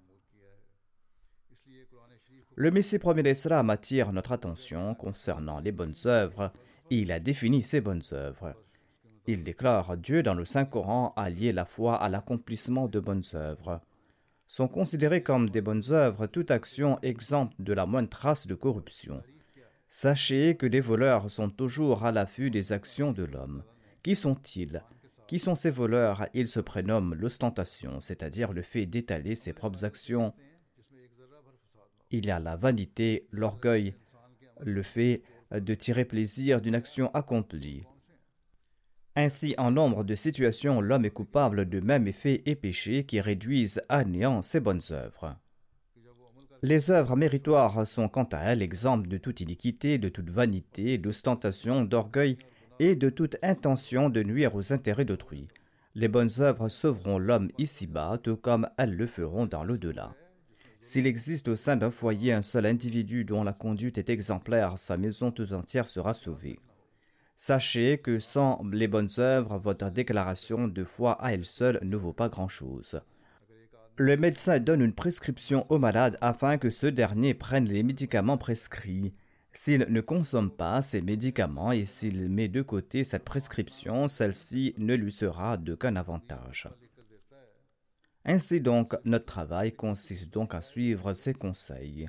[2.56, 6.52] Le Messie premier d'Islam attire notre attention concernant les bonnes œuvres
[6.90, 8.54] et il a défini ces bonnes œuvres.
[9.26, 13.80] Il déclare Dieu dans le Saint-Coran a lié la foi à l'accomplissement de bonnes œuvres.
[14.46, 19.22] Sont considérées comme des bonnes œuvres toute action exempte de la moindre trace de corruption.
[19.88, 23.64] Sachez que les voleurs sont toujours à l'affût des actions de l'homme.
[24.02, 24.82] Qui sont-ils?
[25.26, 26.26] Qui sont ces voleurs?
[26.34, 30.34] Ils se prénomment l'ostentation, c'est-à-dire le fait d'étaler ses propres actions.
[32.10, 33.94] Il y a la vanité, l'orgueil,
[34.60, 37.86] le fait de tirer plaisir d'une action accomplie.
[39.16, 43.82] Ainsi, en nombre de situations, l'homme est coupable de mêmes effets et péchés qui réduisent
[43.88, 45.36] à néant ses bonnes œuvres.
[46.62, 51.84] Les œuvres méritoires sont quant à elles exemples de toute iniquité, de toute vanité, d'ostentation,
[51.84, 52.38] d'orgueil
[52.80, 55.46] et de toute intention de nuire aux intérêts d'autrui.
[55.94, 60.14] Les bonnes œuvres sauveront l'homme ici-bas, tout comme elles le feront dans l'au-delà.
[60.80, 64.96] S'il existe au sein d'un foyer un seul individu dont la conduite est exemplaire, sa
[64.96, 66.58] maison tout entière sera sauvée.
[67.36, 72.12] Sachez que sans les bonnes œuvres, votre déclaration de foi à elle seule ne vaut
[72.12, 73.00] pas grand-chose
[73.96, 79.14] le médecin donne une prescription au malade afin que ce dernier prenne les médicaments prescrits.
[79.52, 84.94] S'il ne consomme pas ces médicaments et s'il met de côté cette prescription, celle-ci ne
[84.94, 86.68] lui sera d'aucun avantage.
[88.24, 92.08] Ainsi donc, notre travail consiste donc à suivre ces conseils.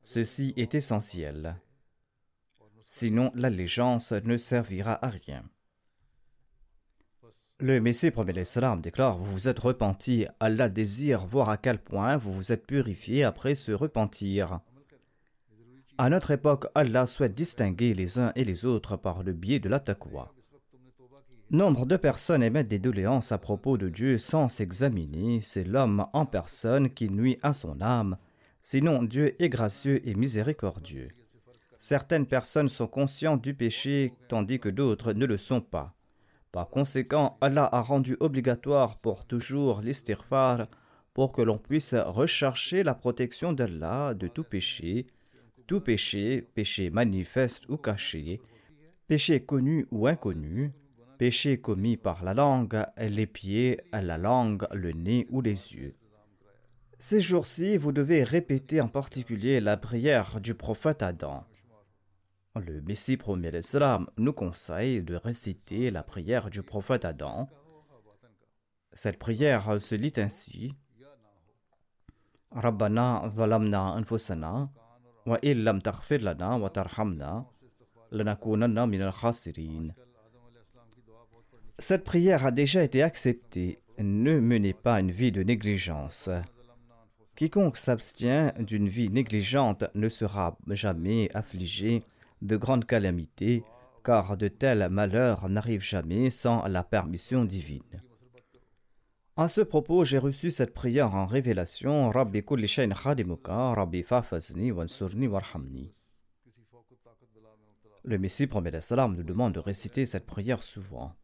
[0.00, 1.56] Ceci est essentiel.
[2.94, 5.42] Sinon, l'allégeance ne servira à rien.
[7.58, 12.18] Le Messie premier l'Islam déclare Vous vous êtes repenti, Allah désire voir à quel point
[12.18, 14.60] vous vous êtes purifié après ce repentir.
[15.96, 19.70] À notre époque, Allah souhaite distinguer les uns et les autres par le biais de
[19.70, 20.34] la taqwa.
[21.50, 25.40] Nombre de personnes émettent des doléances à propos de Dieu sans s'examiner.
[25.40, 28.18] C'est l'homme en personne qui nuit à son âme.
[28.60, 31.08] Sinon, Dieu est gracieux et miséricordieux.
[31.84, 35.96] Certaines personnes sont conscientes du péché tandis que d'autres ne le sont pas.
[36.52, 40.68] Par conséquent, Allah a rendu obligatoire pour toujours l'istighfar
[41.12, 45.08] pour que l'on puisse rechercher la protection d'Allah de tout péché,
[45.66, 48.40] tout péché, péché manifeste ou caché,
[49.08, 50.70] péché connu ou inconnu,
[51.18, 55.96] péché commis par la langue, les pieds, la langue, le nez ou les yeux.
[57.00, 61.44] Ces jours-ci, vous devez répéter en particulier la prière du prophète Adam.
[62.54, 67.48] Le Messie premier l'Islam nous conseille de réciter la prière du prophète Adam.
[68.92, 70.74] Cette prière se lit ainsi
[72.50, 74.70] Rabbana zalamna anfusana
[75.24, 76.70] wa illam taghfir lana wa
[78.86, 79.94] min al-khasirin.
[81.78, 83.78] Cette prière a déjà été acceptée.
[83.98, 86.28] Ne menez pas une vie de négligence.
[87.34, 92.02] Quiconque s'abstient d'une vie négligente ne sera jamais affligé
[92.42, 93.64] de grandes calamités,
[94.04, 98.00] car de tels malheurs n'arrivent jamais sans la permission divine.
[99.36, 105.26] À ce propos, j'ai reçu cette prière en révélation Rabbi kulli khadimuka, Rabbi fafazni wansurni
[105.26, 105.94] warhamni.
[108.04, 111.14] Le Messie promet salam nous demande de réciter cette prière souvent.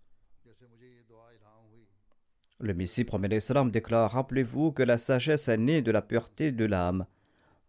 [2.60, 6.64] Le Messie promet salam déclare Rappelez-vous que la sagesse est née de la pureté de
[6.64, 7.04] l'âme.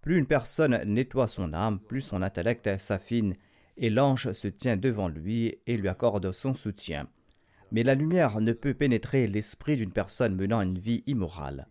[0.01, 3.35] Plus une personne nettoie son âme, plus son intellect s'affine,
[3.77, 7.07] et l'ange se tient devant lui et lui accorde son soutien.
[7.71, 11.67] Mais la lumière ne peut pénétrer l'esprit d'une personne menant une vie immorale.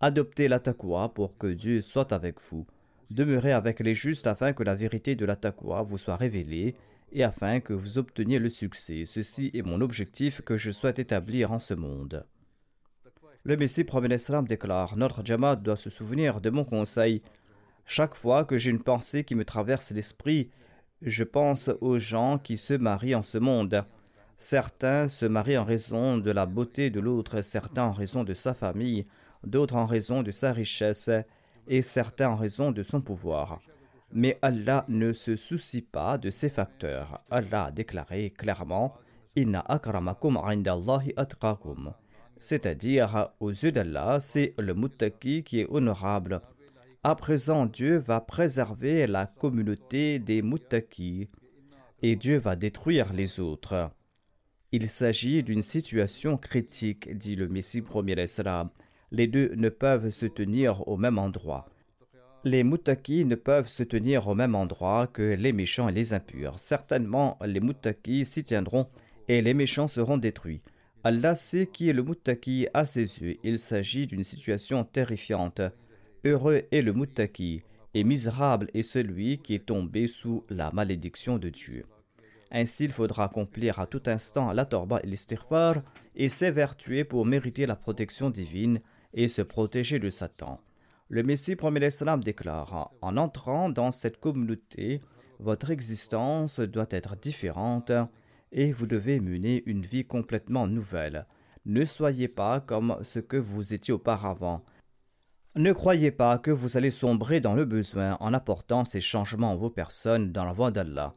[0.00, 2.66] Adoptez la pour que Dieu soit avec vous.
[3.10, 5.38] Demeurez avec les justes afin que la vérité de la
[5.84, 6.74] vous soit révélée
[7.12, 9.04] et afin que vous obteniez le succès.
[9.06, 12.26] Ceci est mon objectif que je souhaite établir en ce monde.
[13.44, 17.22] Le Messie Islam déclare Notre Jamaat doit se souvenir de mon conseil.
[17.86, 20.50] Chaque fois que j'ai une pensée qui me traverse l'esprit,
[21.02, 23.84] je pense aux gens qui se marient en ce monde.
[24.36, 28.54] Certains se marient en raison de la beauté de l'autre, certains en raison de sa
[28.54, 29.06] famille,
[29.44, 31.10] d'autres en raison de sa richesse,
[31.68, 33.60] et certains en raison de son pouvoir.
[34.12, 37.20] Mais Allah ne se soucie pas de ces facteurs.
[37.30, 38.94] Allah a déclaré clairement
[39.36, 40.38] Inna akramakum
[41.16, 41.92] atqakum.
[42.38, 46.40] C'est-à-dire, aux yeux d'Allah, c'est le muttaki qui est honorable.
[47.06, 51.28] À présent, Dieu va préserver la communauté des muttaki
[52.00, 53.90] et Dieu va détruire les autres.
[54.72, 58.70] Il s'agit d'une situation critique, dit le Messie premier Islam.
[59.10, 61.66] Les deux ne peuvent se tenir au même endroit.
[62.42, 66.58] Les muttaki ne peuvent se tenir au même endroit que les méchants et les impurs.
[66.58, 68.88] Certainement, les muttaki s'y tiendront
[69.28, 70.62] et les méchants seront détruits.
[71.04, 73.36] Allah sait qui est le muttaki à ses yeux.
[73.44, 75.60] Il s'agit d'une situation terrifiante.
[76.26, 77.62] Heureux est le muttaki,
[77.92, 81.84] et misérable est celui qui est tombé sous la malédiction de Dieu.
[82.50, 85.82] Ainsi, il faudra accomplir à tout instant la torba et l'istighfar
[86.16, 88.80] et s'évertuer pour mériter la protection divine
[89.12, 90.60] et se protéger de Satan.
[91.10, 95.00] Le Messie premier salam déclare En entrant dans cette communauté,
[95.40, 97.92] votre existence doit être différente
[98.50, 101.26] et vous devez mener une vie complètement nouvelle.
[101.66, 104.64] Ne soyez pas comme ce que vous étiez auparavant.
[105.56, 109.56] Ne croyez pas que vous allez sombrer dans le besoin en apportant ces changements en
[109.56, 111.14] vos personnes dans la voie d'Allah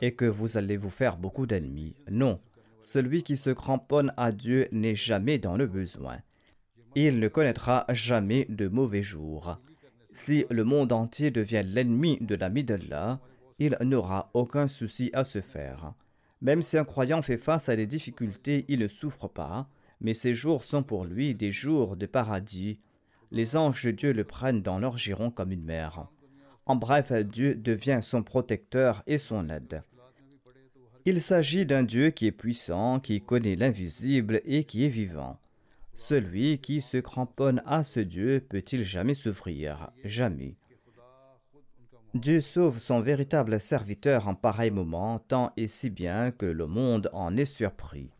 [0.00, 1.96] et que vous allez vous faire beaucoup d'ennemis.
[2.08, 2.40] Non,
[2.80, 6.18] celui qui se cramponne à Dieu n'est jamais dans le besoin.
[6.94, 9.58] Il ne connaîtra jamais de mauvais jours.
[10.12, 13.18] Si le monde entier devient l'ennemi de l'ami d'Allah,
[13.58, 15.94] il n'aura aucun souci à se faire.
[16.40, 19.68] Même si un croyant fait face à des difficultés, il ne souffre pas,
[20.00, 22.78] mais ces jours sont pour lui des jours de paradis.
[23.32, 26.06] Les anges de Dieu le prennent dans leur giron comme une mère.
[26.66, 29.82] En bref, Dieu devient son protecteur et son aide.
[31.06, 35.40] Il s'agit d'un Dieu qui est puissant, qui connaît l'invisible et qui est vivant.
[35.94, 39.90] Celui qui se cramponne à ce Dieu peut-il jamais souffrir?
[40.04, 40.56] Jamais.
[42.12, 47.08] Dieu sauve son véritable serviteur en pareil moment, tant et si bien que le monde
[47.14, 48.10] en est surpris.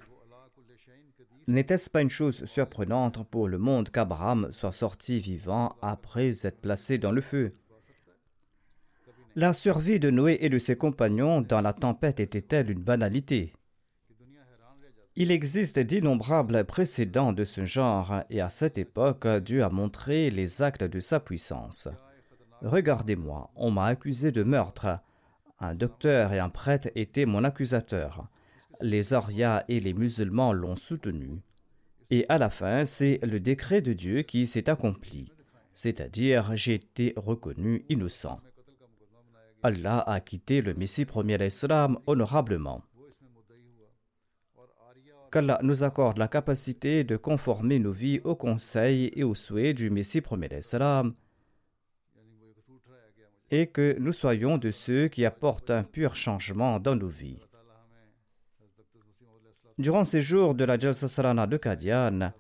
[1.53, 6.97] N'était-ce pas une chose surprenante pour le monde qu'Abraham soit sorti vivant après être placé
[6.97, 7.55] dans le feu?
[9.37, 13.53] La survie de Noé et de ses compagnons dans la tempête était-elle une banalité?
[15.15, 20.63] Il existe d'innombrables précédents de ce genre et à cette époque, Dieu a montré les
[20.63, 21.87] actes de sa puissance.
[22.63, 25.01] Regardez-moi, on m'a accusé de meurtre.
[25.61, 28.27] Un docteur et un prêtre étaient mon accusateur.
[28.83, 31.41] Les Orias et les musulmans l'ont soutenu.
[32.11, 35.31] Et à la fin, c'est le décret de Dieu qui s'est accompli,
[35.73, 38.41] c'est-à-dire j'ai été reconnu innocent.
[39.63, 42.83] Allah a quitté le Messie premier l'Islam honorablement.
[45.31, 49.91] Qu'Allah nous accorde la capacité de conformer nos vies aux conseils et aux souhaits du
[49.91, 51.15] Messie premier l'Islam
[53.53, 57.39] et que nous soyons de ceux qui apportent un pur changement dans nos vies.
[59.83, 62.33] Durant ces jours de la Jalsa Salana de Kadian,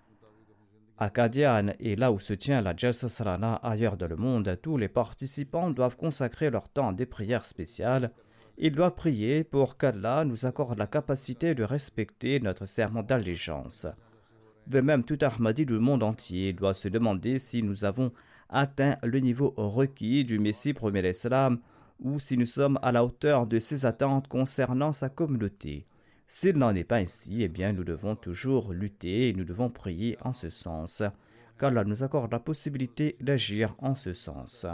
[0.96, 4.76] à Kadian et là où se tient la Jalsa Salana ailleurs dans le monde, tous
[4.76, 8.12] les participants doivent consacrer leur temps à des prières spéciales.
[8.58, 13.88] Ils doivent prier pour qu'Allah nous accorde la capacité de respecter notre serment d'allégeance.
[14.68, 18.12] De même, tout Ahmadi du monde entier doit se demander si nous avons
[18.50, 21.58] atteint le niveau requis du Messie premier Islam
[21.98, 25.88] ou si nous sommes à la hauteur de ses attentes concernant sa communauté.
[26.34, 30.16] S'il n'en est pas ainsi, eh bien nous devons toujours lutter et nous devons prier
[30.22, 31.02] en ce sens,
[31.58, 34.64] car Allah nous accorde la possibilité d'agir en ce sens.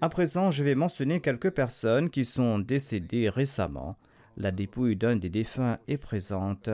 [0.00, 3.98] À présent, je vais mentionner quelques personnes qui sont décédées récemment.
[4.38, 6.70] La dépouille d'un des défunts est présente.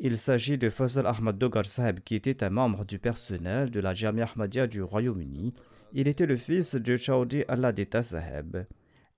[0.00, 3.94] Il s'agit de Fazal Ahmad Dogar Sahib, qui était un membre du personnel de la
[3.94, 5.54] Jamia Ahmadiyya du Royaume-Uni.
[5.92, 8.66] Il était le fils de Chaudi Alladeta Sahib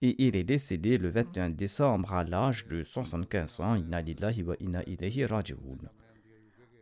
[0.00, 3.76] et il est décédé le 21 décembre à l'âge de 75 ans.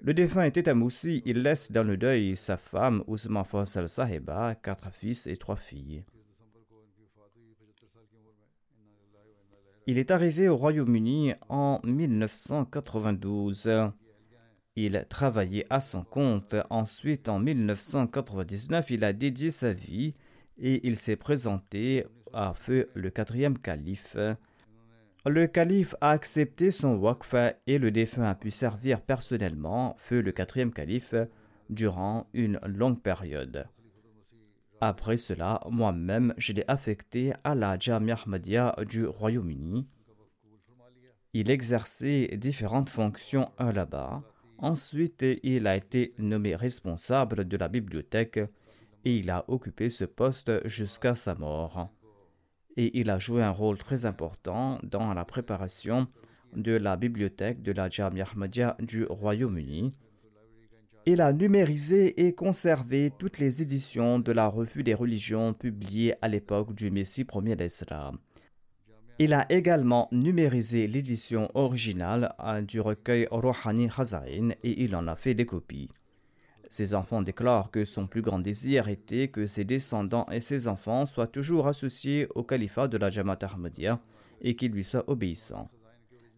[0.02, 1.22] Le défunt était un moussi.
[1.24, 6.04] Il laisse dans le deuil sa femme Ousma Faisal Sahiba, quatre fils et trois filles.
[9.86, 13.70] Il est arrivé au Royaume-Uni en 1992.
[14.74, 16.56] Il travaillait à son compte.
[16.70, 20.14] Ensuite, en 1999, il a dédié sa vie
[20.58, 24.16] et il s'est présenté à feu le quatrième calife.
[25.26, 27.34] Le calife a accepté son waqf
[27.66, 31.14] et le défunt a pu servir personnellement feu le quatrième calife
[31.68, 33.66] durant une longue période.
[34.80, 39.86] Après cela, moi-même, je l'ai affecté à la Jamia Ahmadiyya du Royaume-Uni.
[41.32, 44.22] Il exerçait différentes fonctions là-bas.
[44.58, 48.38] Ensuite, il a été nommé responsable de la bibliothèque
[49.04, 51.90] et il a occupé ce poste jusqu'à sa mort.
[52.76, 56.08] Et il a joué un rôle très important dans la préparation
[56.54, 59.94] de la bibliothèque de la Jamia Ahmadiyya du Royaume-Uni
[61.08, 66.26] il a numérisé et conservé toutes les éditions de la Revue des religions publiées à
[66.26, 68.18] l'époque du Messie premier d'Islam.
[69.20, 75.14] Il a également numérisé l'édition originale euh, du recueil Rouhani Hazain et il en a
[75.14, 75.90] fait des copies.
[76.68, 81.06] Ses enfants déclarent que son plus grand désir était que ses descendants et ses enfants
[81.06, 84.00] soient toujours associés au califat de la Jamaat Ahmadiyya
[84.40, 85.70] et qu'ils lui soient obéissants.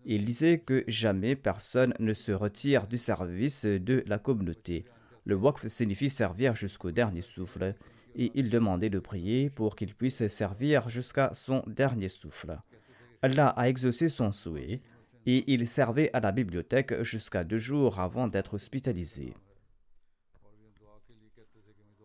[0.05, 4.85] Il disait que jamais personne ne se retire du service de la communauté.
[5.25, 7.75] Le waqf signifie servir jusqu'au dernier souffle,
[8.15, 12.59] et il demandait de prier pour qu'il puisse servir jusqu'à son dernier souffle.
[13.21, 14.81] Allah a exaucé son souhait,
[15.27, 19.35] et il servait à la bibliothèque jusqu'à deux jours avant d'être hospitalisé.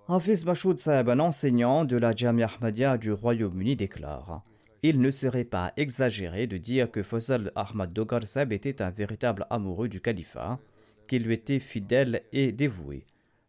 [0.07, 4.43] Hafiz Mashoud Saeb, un enseignant de la Jamia Ahmadiyya du Royaume-Uni, déclare
[4.85, 9.87] il ne serait pas exagéré de dire que Fazal Ahmad Dogar était un véritable amoureux
[9.87, 10.59] du califat,
[11.07, 13.05] qu'il lui était fidèle et dévoué.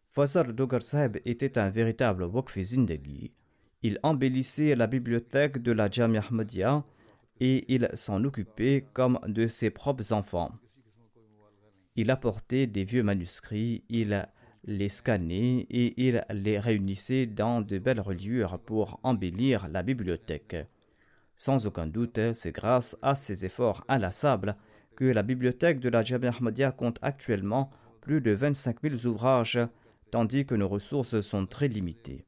[0.09, 0.79] Fazal Dogar
[1.25, 3.33] était un véritable Waqf Zindagi.
[3.83, 6.85] Il embellissait la bibliothèque de la Jamia Ahmadiyya
[7.41, 10.53] et il s'en occupait comme de ses propres enfants.
[11.97, 14.25] Il apportait des vieux manuscrits, il
[14.65, 20.57] les scannait et il les réunissait dans de belles reliures pour embellir la bibliothèque.
[21.35, 24.55] Sans aucun doute, c'est grâce à ces efforts inlassables
[24.95, 27.69] que la bibliothèque de la Jamia Ahmadiyya compte actuellement
[28.01, 29.59] plus de 25 000 ouvrages,
[30.11, 32.25] tandis que nos ressources sont très limitées.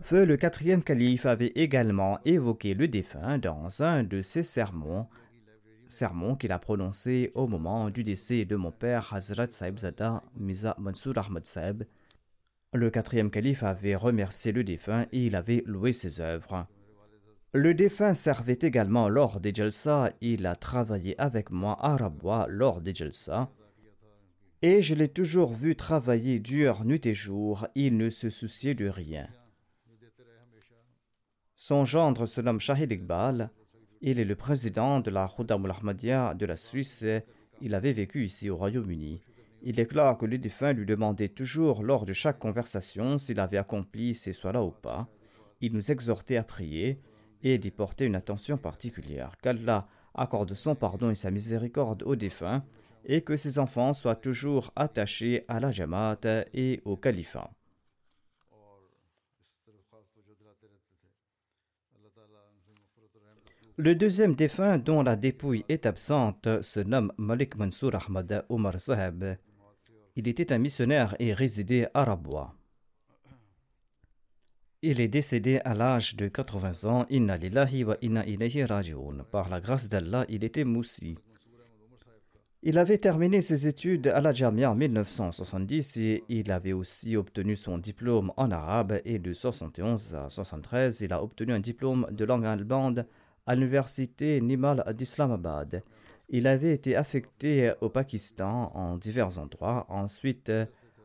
[0.00, 5.06] Feu le quatrième calife avait également évoqué le défunt dans un de ses sermons,
[5.92, 10.74] sermon qu'il a prononcé au moment du décès de mon père Hazrat Saib Zada Miza
[10.78, 11.84] Mansour Ahmad Saib.
[12.72, 16.66] Le quatrième calife avait remercié le défunt et il avait loué ses œuvres.
[17.52, 20.10] Le défunt servait également lors des Jalsa.
[20.22, 23.50] Il a travaillé avec moi à Rabwa lors des Jalsa.
[24.62, 27.66] Et je l'ai toujours vu travailler dur nuit et jour.
[27.74, 29.28] Il ne se souciait de rien.
[31.54, 33.50] Son gendre se nomme Shahid Iqbal.
[34.04, 37.04] Il est le président de la Khudam al-Ahmadiyya de la Suisse.
[37.60, 39.20] Il avait vécu ici au Royaume-Uni.
[39.62, 44.16] Il déclare que le défunt lui demandait toujours lors de chaque conversation s'il avait accompli
[44.16, 45.06] ces soins-là ou pas.
[45.60, 47.00] Il nous exhortait à prier
[47.44, 49.36] et d'y porter une attention particulière.
[49.40, 49.86] Qu'Allah
[50.16, 52.64] accorde son pardon et sa miséricorde aux défunts
[53.04, 56.18] et que ses enfants soient toujours attachés à la Jamaat
[56.52, 57.52] et au califat.
[63.84, 69.24] Le deuxième défunt dont la dépouille est absente se nomme Malik Mansour Ahmad Omar Saheb.
[70.14, 72.54] Il était un missionnaire et résidait à Rabwa.
[74.82, 77.06] Il est décédé à l'âge de 80 ans.
[77.10, 79.24] Inna lillahi wa inna ilayhi raji'un.
[79.32, 81.18] Par la grâce d'Allah, il était moussi.
[82.62, 87.56] Il avait terminé ses études à la Jamia en 1970 et il avait aussi obtenu
[87.56, 92.24] son diplôme en arabe et de 71 à 73, il a obtenu un diplôme de
[92.24, 93.08] langue allemande
[93.46, 95.82] à l'université Nimal d'Islamabad.
[96.28, 99.86] Il avait été affecté au Pakistan en divers endroits.
[99.88, 100.50] Ensuite,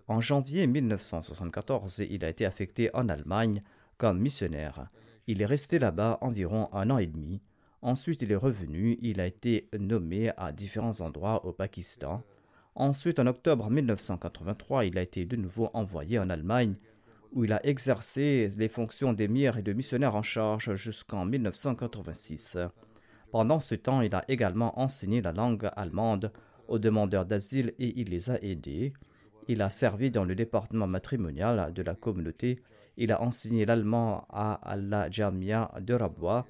[0.08, 3.62] en janvier 1974, il a été affecté en Allemagne
[3.98, 4.90] comme missionnaire.
[5.28, 7.42] Il est resté là-bas environ un an et demi.
[7.82, 12.24] Ensuite, il est revenu, il a été nommé à différents endroits au Pakistan.
[12.76, 16.76] Ensuite, en octobre 1983, il a été de nouveau envoyé en Allemagne,
[17.38, 22.58] où il a exercé les fonctions d'émir et de missionnaire en charge jusqu'en 1986.
[23.32, 26.34] Pendant ce temps, il a également enseigné la langue allemande
[26.68, 28.92] aux demandeurs d'asile et il les a aidés.
[29.48, 32.60] Il a servi dans le département matrimonial de la communauté.
[32.98, 36.48] Il a enseigné l'allemand à la Jamia de Rabwa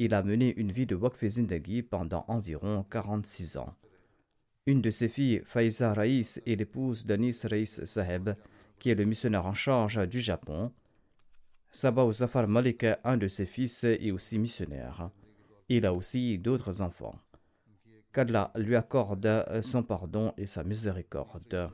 [0.00, 3.74] il a mené une vie de Waqf Zindagi pendant environ 46 ans.
[4.66, 8.30] Une de ses filles, Faiza Raïs, est l'épouse d'Anis Raïs Saheb,
[8.78, 10.72] qui est le missionnaire en charge du Japon.
[11.70, 15.10] Sabah Zafar Malik, un de ses fils, est aussi missionnaire.
[15.68, 17.18] Il a aussi d'autres enfants.
[18.12, 21.70] Qu'Allah lui accorde son pardon et sa miséricorde.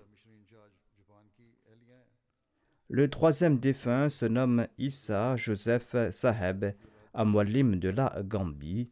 [2.88, 6.74] Le troisième défunt se nomme Issa Joseph Saheb
[7.14, 8.90] à de la Gambie.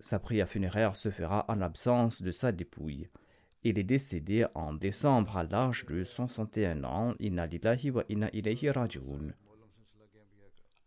[0.00, 3.08] Sa prière funéraire se fera en l'absence de sa dépouille.
[3.62, 7.14] Il est décédé en décembre à l'âge de 161 ans.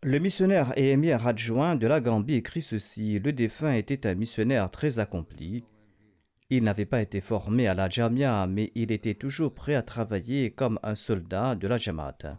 [0.02, 4.70] Le missionnaire et émir adjoint de la Gambie écrit ceci Le défunt était un missionnaire
[4.70, 5.64] très accompli.
[6.50, 10.50] Il n'avait pas été formé à la Jamia, mais il était toujours prêt à travailler
[10.50, 12.38] comme un soldat de la Jamaat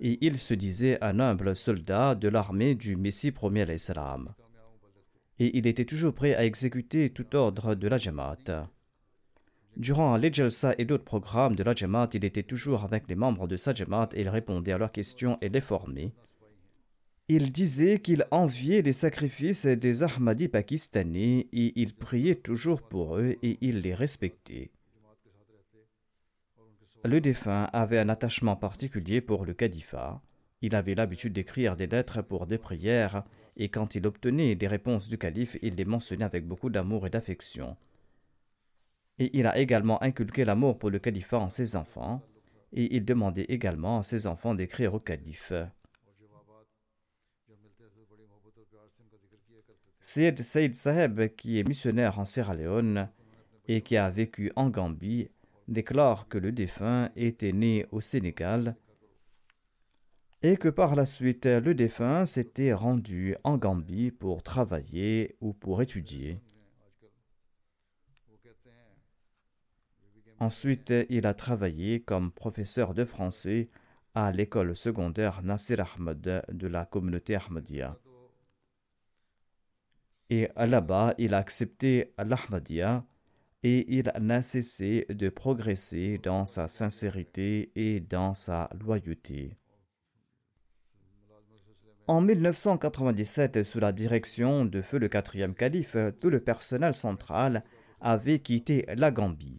[0.00, 4.34] et il se disait un humble soldat de l'armée du Messie premier l'Islam.
[5.38, 8.68] Et il était toujours prêt à exécuter tout ordre de la Jamaat.
[9.78, 10.32] Durant les
[10.78, 14.08] et d'autres programmes de la Jamaat, il était toujours avec les membres de sa Jamaat
[14.12, 16.12] et il répondait à leurs questions et les formait.
[17.28, 23.36] Il disait qu'il enviait les sacrifices des Ahmadis pakistanais et il priait toujours pour eux
[23.42, 24.72] et il les respectait.
[27.04, 30.20] Le défunt avait un attachement particulier pour le califat.
[30.60, 33.22] Il avait l'habitude d'écrire des lettres pour des prières,
[33.56, 37.10] et quand il obtenait des réponses du calife, il les mentionnait avec beaucoup d'amour et
[37.10, 37.76] d'affection.
[39.18, 42.22] Et il a également inculqué l'amour pour le califat en ses enfants,
[42.72, 45.52] et il demandait également à ses enfants d'écrire au calife.
[50.00, 53.10] Syed Said Saheb, qui est missionnaire en Sierra Leone
[53.66, 55.28] et qui a vécu en Gambie,
[55.66, 58.74] déclare que le défunt était né au Sénégal
[60.42, 65.82] et que par la suite le défunt s'était rendu en Gambie pour travailler ou pour
[65.82, 66.40] étudier.
[70.40, 73.68] Ensuite, il a travaillé comme professeur de français
[74.14, 77.98] à l'école secondaire Nasir Ahmed de la communauté Ahmadiyya.
[80.30, 83.04] Et là-bas, il a accepté l'Ahmadiyya
[83.64, 89.56] et il n'a cessé de progresser dans sa sincérité et dans sa loyauté.
[92.06, 97.64] En 1997, sous la direction de feu le quatrième calife, tout le personnel central
[98.00, 99.58] avait quitté la Gambie.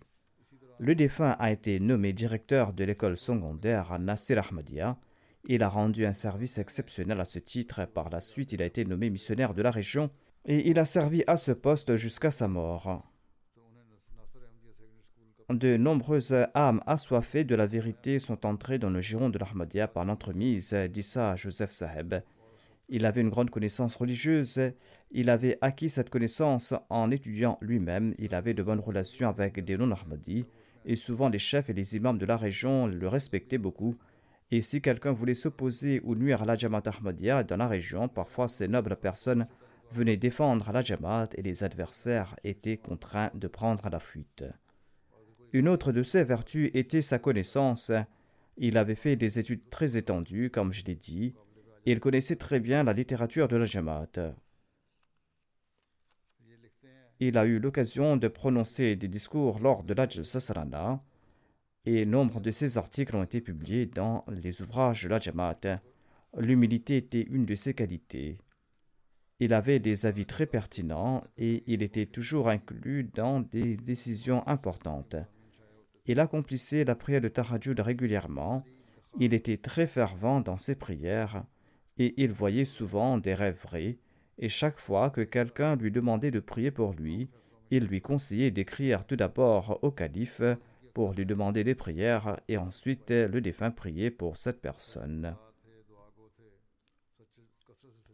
[0.80, 4.98] Le défunt a été nommé directeur de l'école secondaire à Nasir Ahmadiyya.
[5.46, 7.86] Il a rendu un service exceptionnel à ce titre.
[7.86, 10.10] Par la suite, il a été nommé missionnaire de la région
[10.46, 13.04] et il a servi à ce poste jusqu'à sa mort
[15.50, 20.06] de nombreuses âmes assoiffées de la vérité sont entrées dans le giron de l'Ahmadiyya par
[20.06, 22.22] l'entremise d'Issa Joseph Saheb.
[22.88, 24.62] Il avait une grande connaissance religieuse.
[25.12, 28.14] Il avait acquis cette connaissance en étudiant lui-même.
[28.20, 30.46] Il avait de bonnes relations avec des non-Ahmadis.
[30.86, 33.98] Et souvent, les chefs et les imams de la région le respectaient beaucoup.
[34.52, 38.48] Et si quelqu'un voulait s'opposer ou nuire à la Jamaat Ahmadiyya dans la région, parfois
[38.48, 39.48] ces nobles personnes
[39.92, 44.46] venaient défendre la Jamaat et les adversaires étaient contraints de prendre la fuite.
[45.54, 47.92] Une autre de ses vertus était sa connaissance.
[48.58, 51.34] Il avait fait des études très étendues, comme je l'ai dit,
[51.86, 54.36] et il connaissait très bien la littérature de la Jamaat.
[57.22, 61.04] Il a eu l'occasion de prononcer des discours lors de la Sarana,
[61.86, 65.82] et nombre de ses articles ont été publiés dans les ouvrages de la.
[66.38, 68.38] L'humilité était une de ses qualités.
[69.40, 75.16] Il avait des avis très pertinents et il était toujours inclus dans des décisions importantes.
[76.06, 78.64] Il accomplissait la prière de Tahajjud régulièrement
[79.20, 81.44] Il était très fervent dans ses prières
[81.98, 83.98] et il voyait souvent des rêves vrais
[84.40, 87.30] et chaque fois que quelqu'un lui demandait de prier pour lui,
[87.72, 90.42] il lui conseillait d'écrire tout d'abord au calife
[90.94, 95.36] pour lui demander des prières et ensuite le défunt prier pour cette personne.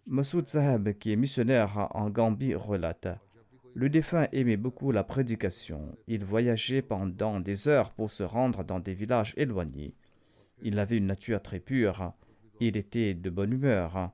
[0.07, 3.07] Masoud Saheb, qui est missionnaire en Gambie, relate
[3.73, 5.97] Le défunt aimait beaucoup la prédication.
[6.07, 9.95] Il voyageait pendant des heures pour se rendre dans des villages éloignés.
[10.61, 12.13] Il avait une nature très pure.
[12.59, 14.11] Il était de bonne humeur.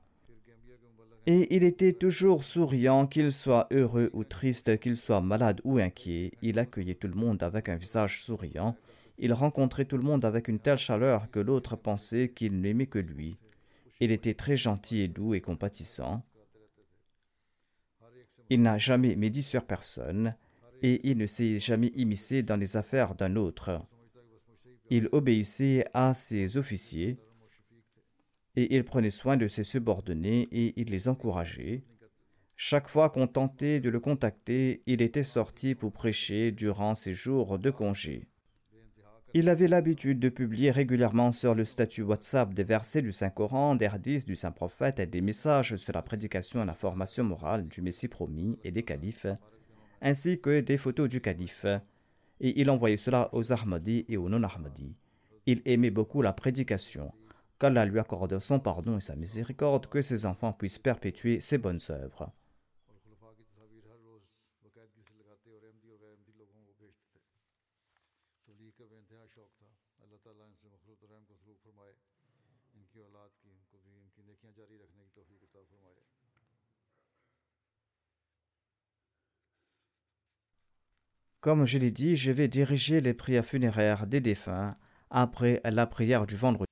[1.26, 6.32] Et il était toujours souriant, qu'il soit heureux ou triste, qu'il soit malade ou inquiet.
[6.42, 8.76] Il accueillait tout le monde avec un visage souriant.
[9.18, 12.98] Il rencontrait tout le monde avec une telle chaleur que l'autre pensait qu'il n'aimait que
[12.98, 13.38] lui.
[14.00, 16.24] Il était très gentil et doux et compatissant.
[18.50, 20.34] Il n'a jamais médit sur personne
[20.82, 23.80] et il ne s'est jamais immiscé dans les affaires d'un autre.
[24.90, 27.16] Il obéissait à ses officiers
[28.56, 31.84] et il prenait soin de ses subordonnés et il les encourageait.
[32.56, 37.58] Chaque fois qu'on tentait de le contacter, il était sorti pour prêcher durant ses jours
[37.58, 38.28] de congé.
[39.34, 43.86] Il avait l'habitude de publier régulièrement sur le statut WhatsApp des versets du Saint-Coran, des
[43.86, 48.08] hadiths du Saint-Prophète et des messages sur la prédication et la formation morale du Messie
[48.08, 49.26] promis et des califes,
[50.02, 51.64] ainsi que des photos du calife.
[52.40, 54.94] Et il envoyait cela aux Ahmadis et aux non-Ahmadis.
[55.46, 57.10] Il aimait beaucoup la prédication
[57.62, 61.78] qu'Allah lui accorde son pardon et sa miséricorde, que ses enfants puissent perpétuer ses bonnes
[61.90, 62.32] œuvres.
[81.40, 84.76] Comme je l'ai dit, je vais diriger les prières funéraires des défunts
[85.10, 86.71] après la prière du vendredi.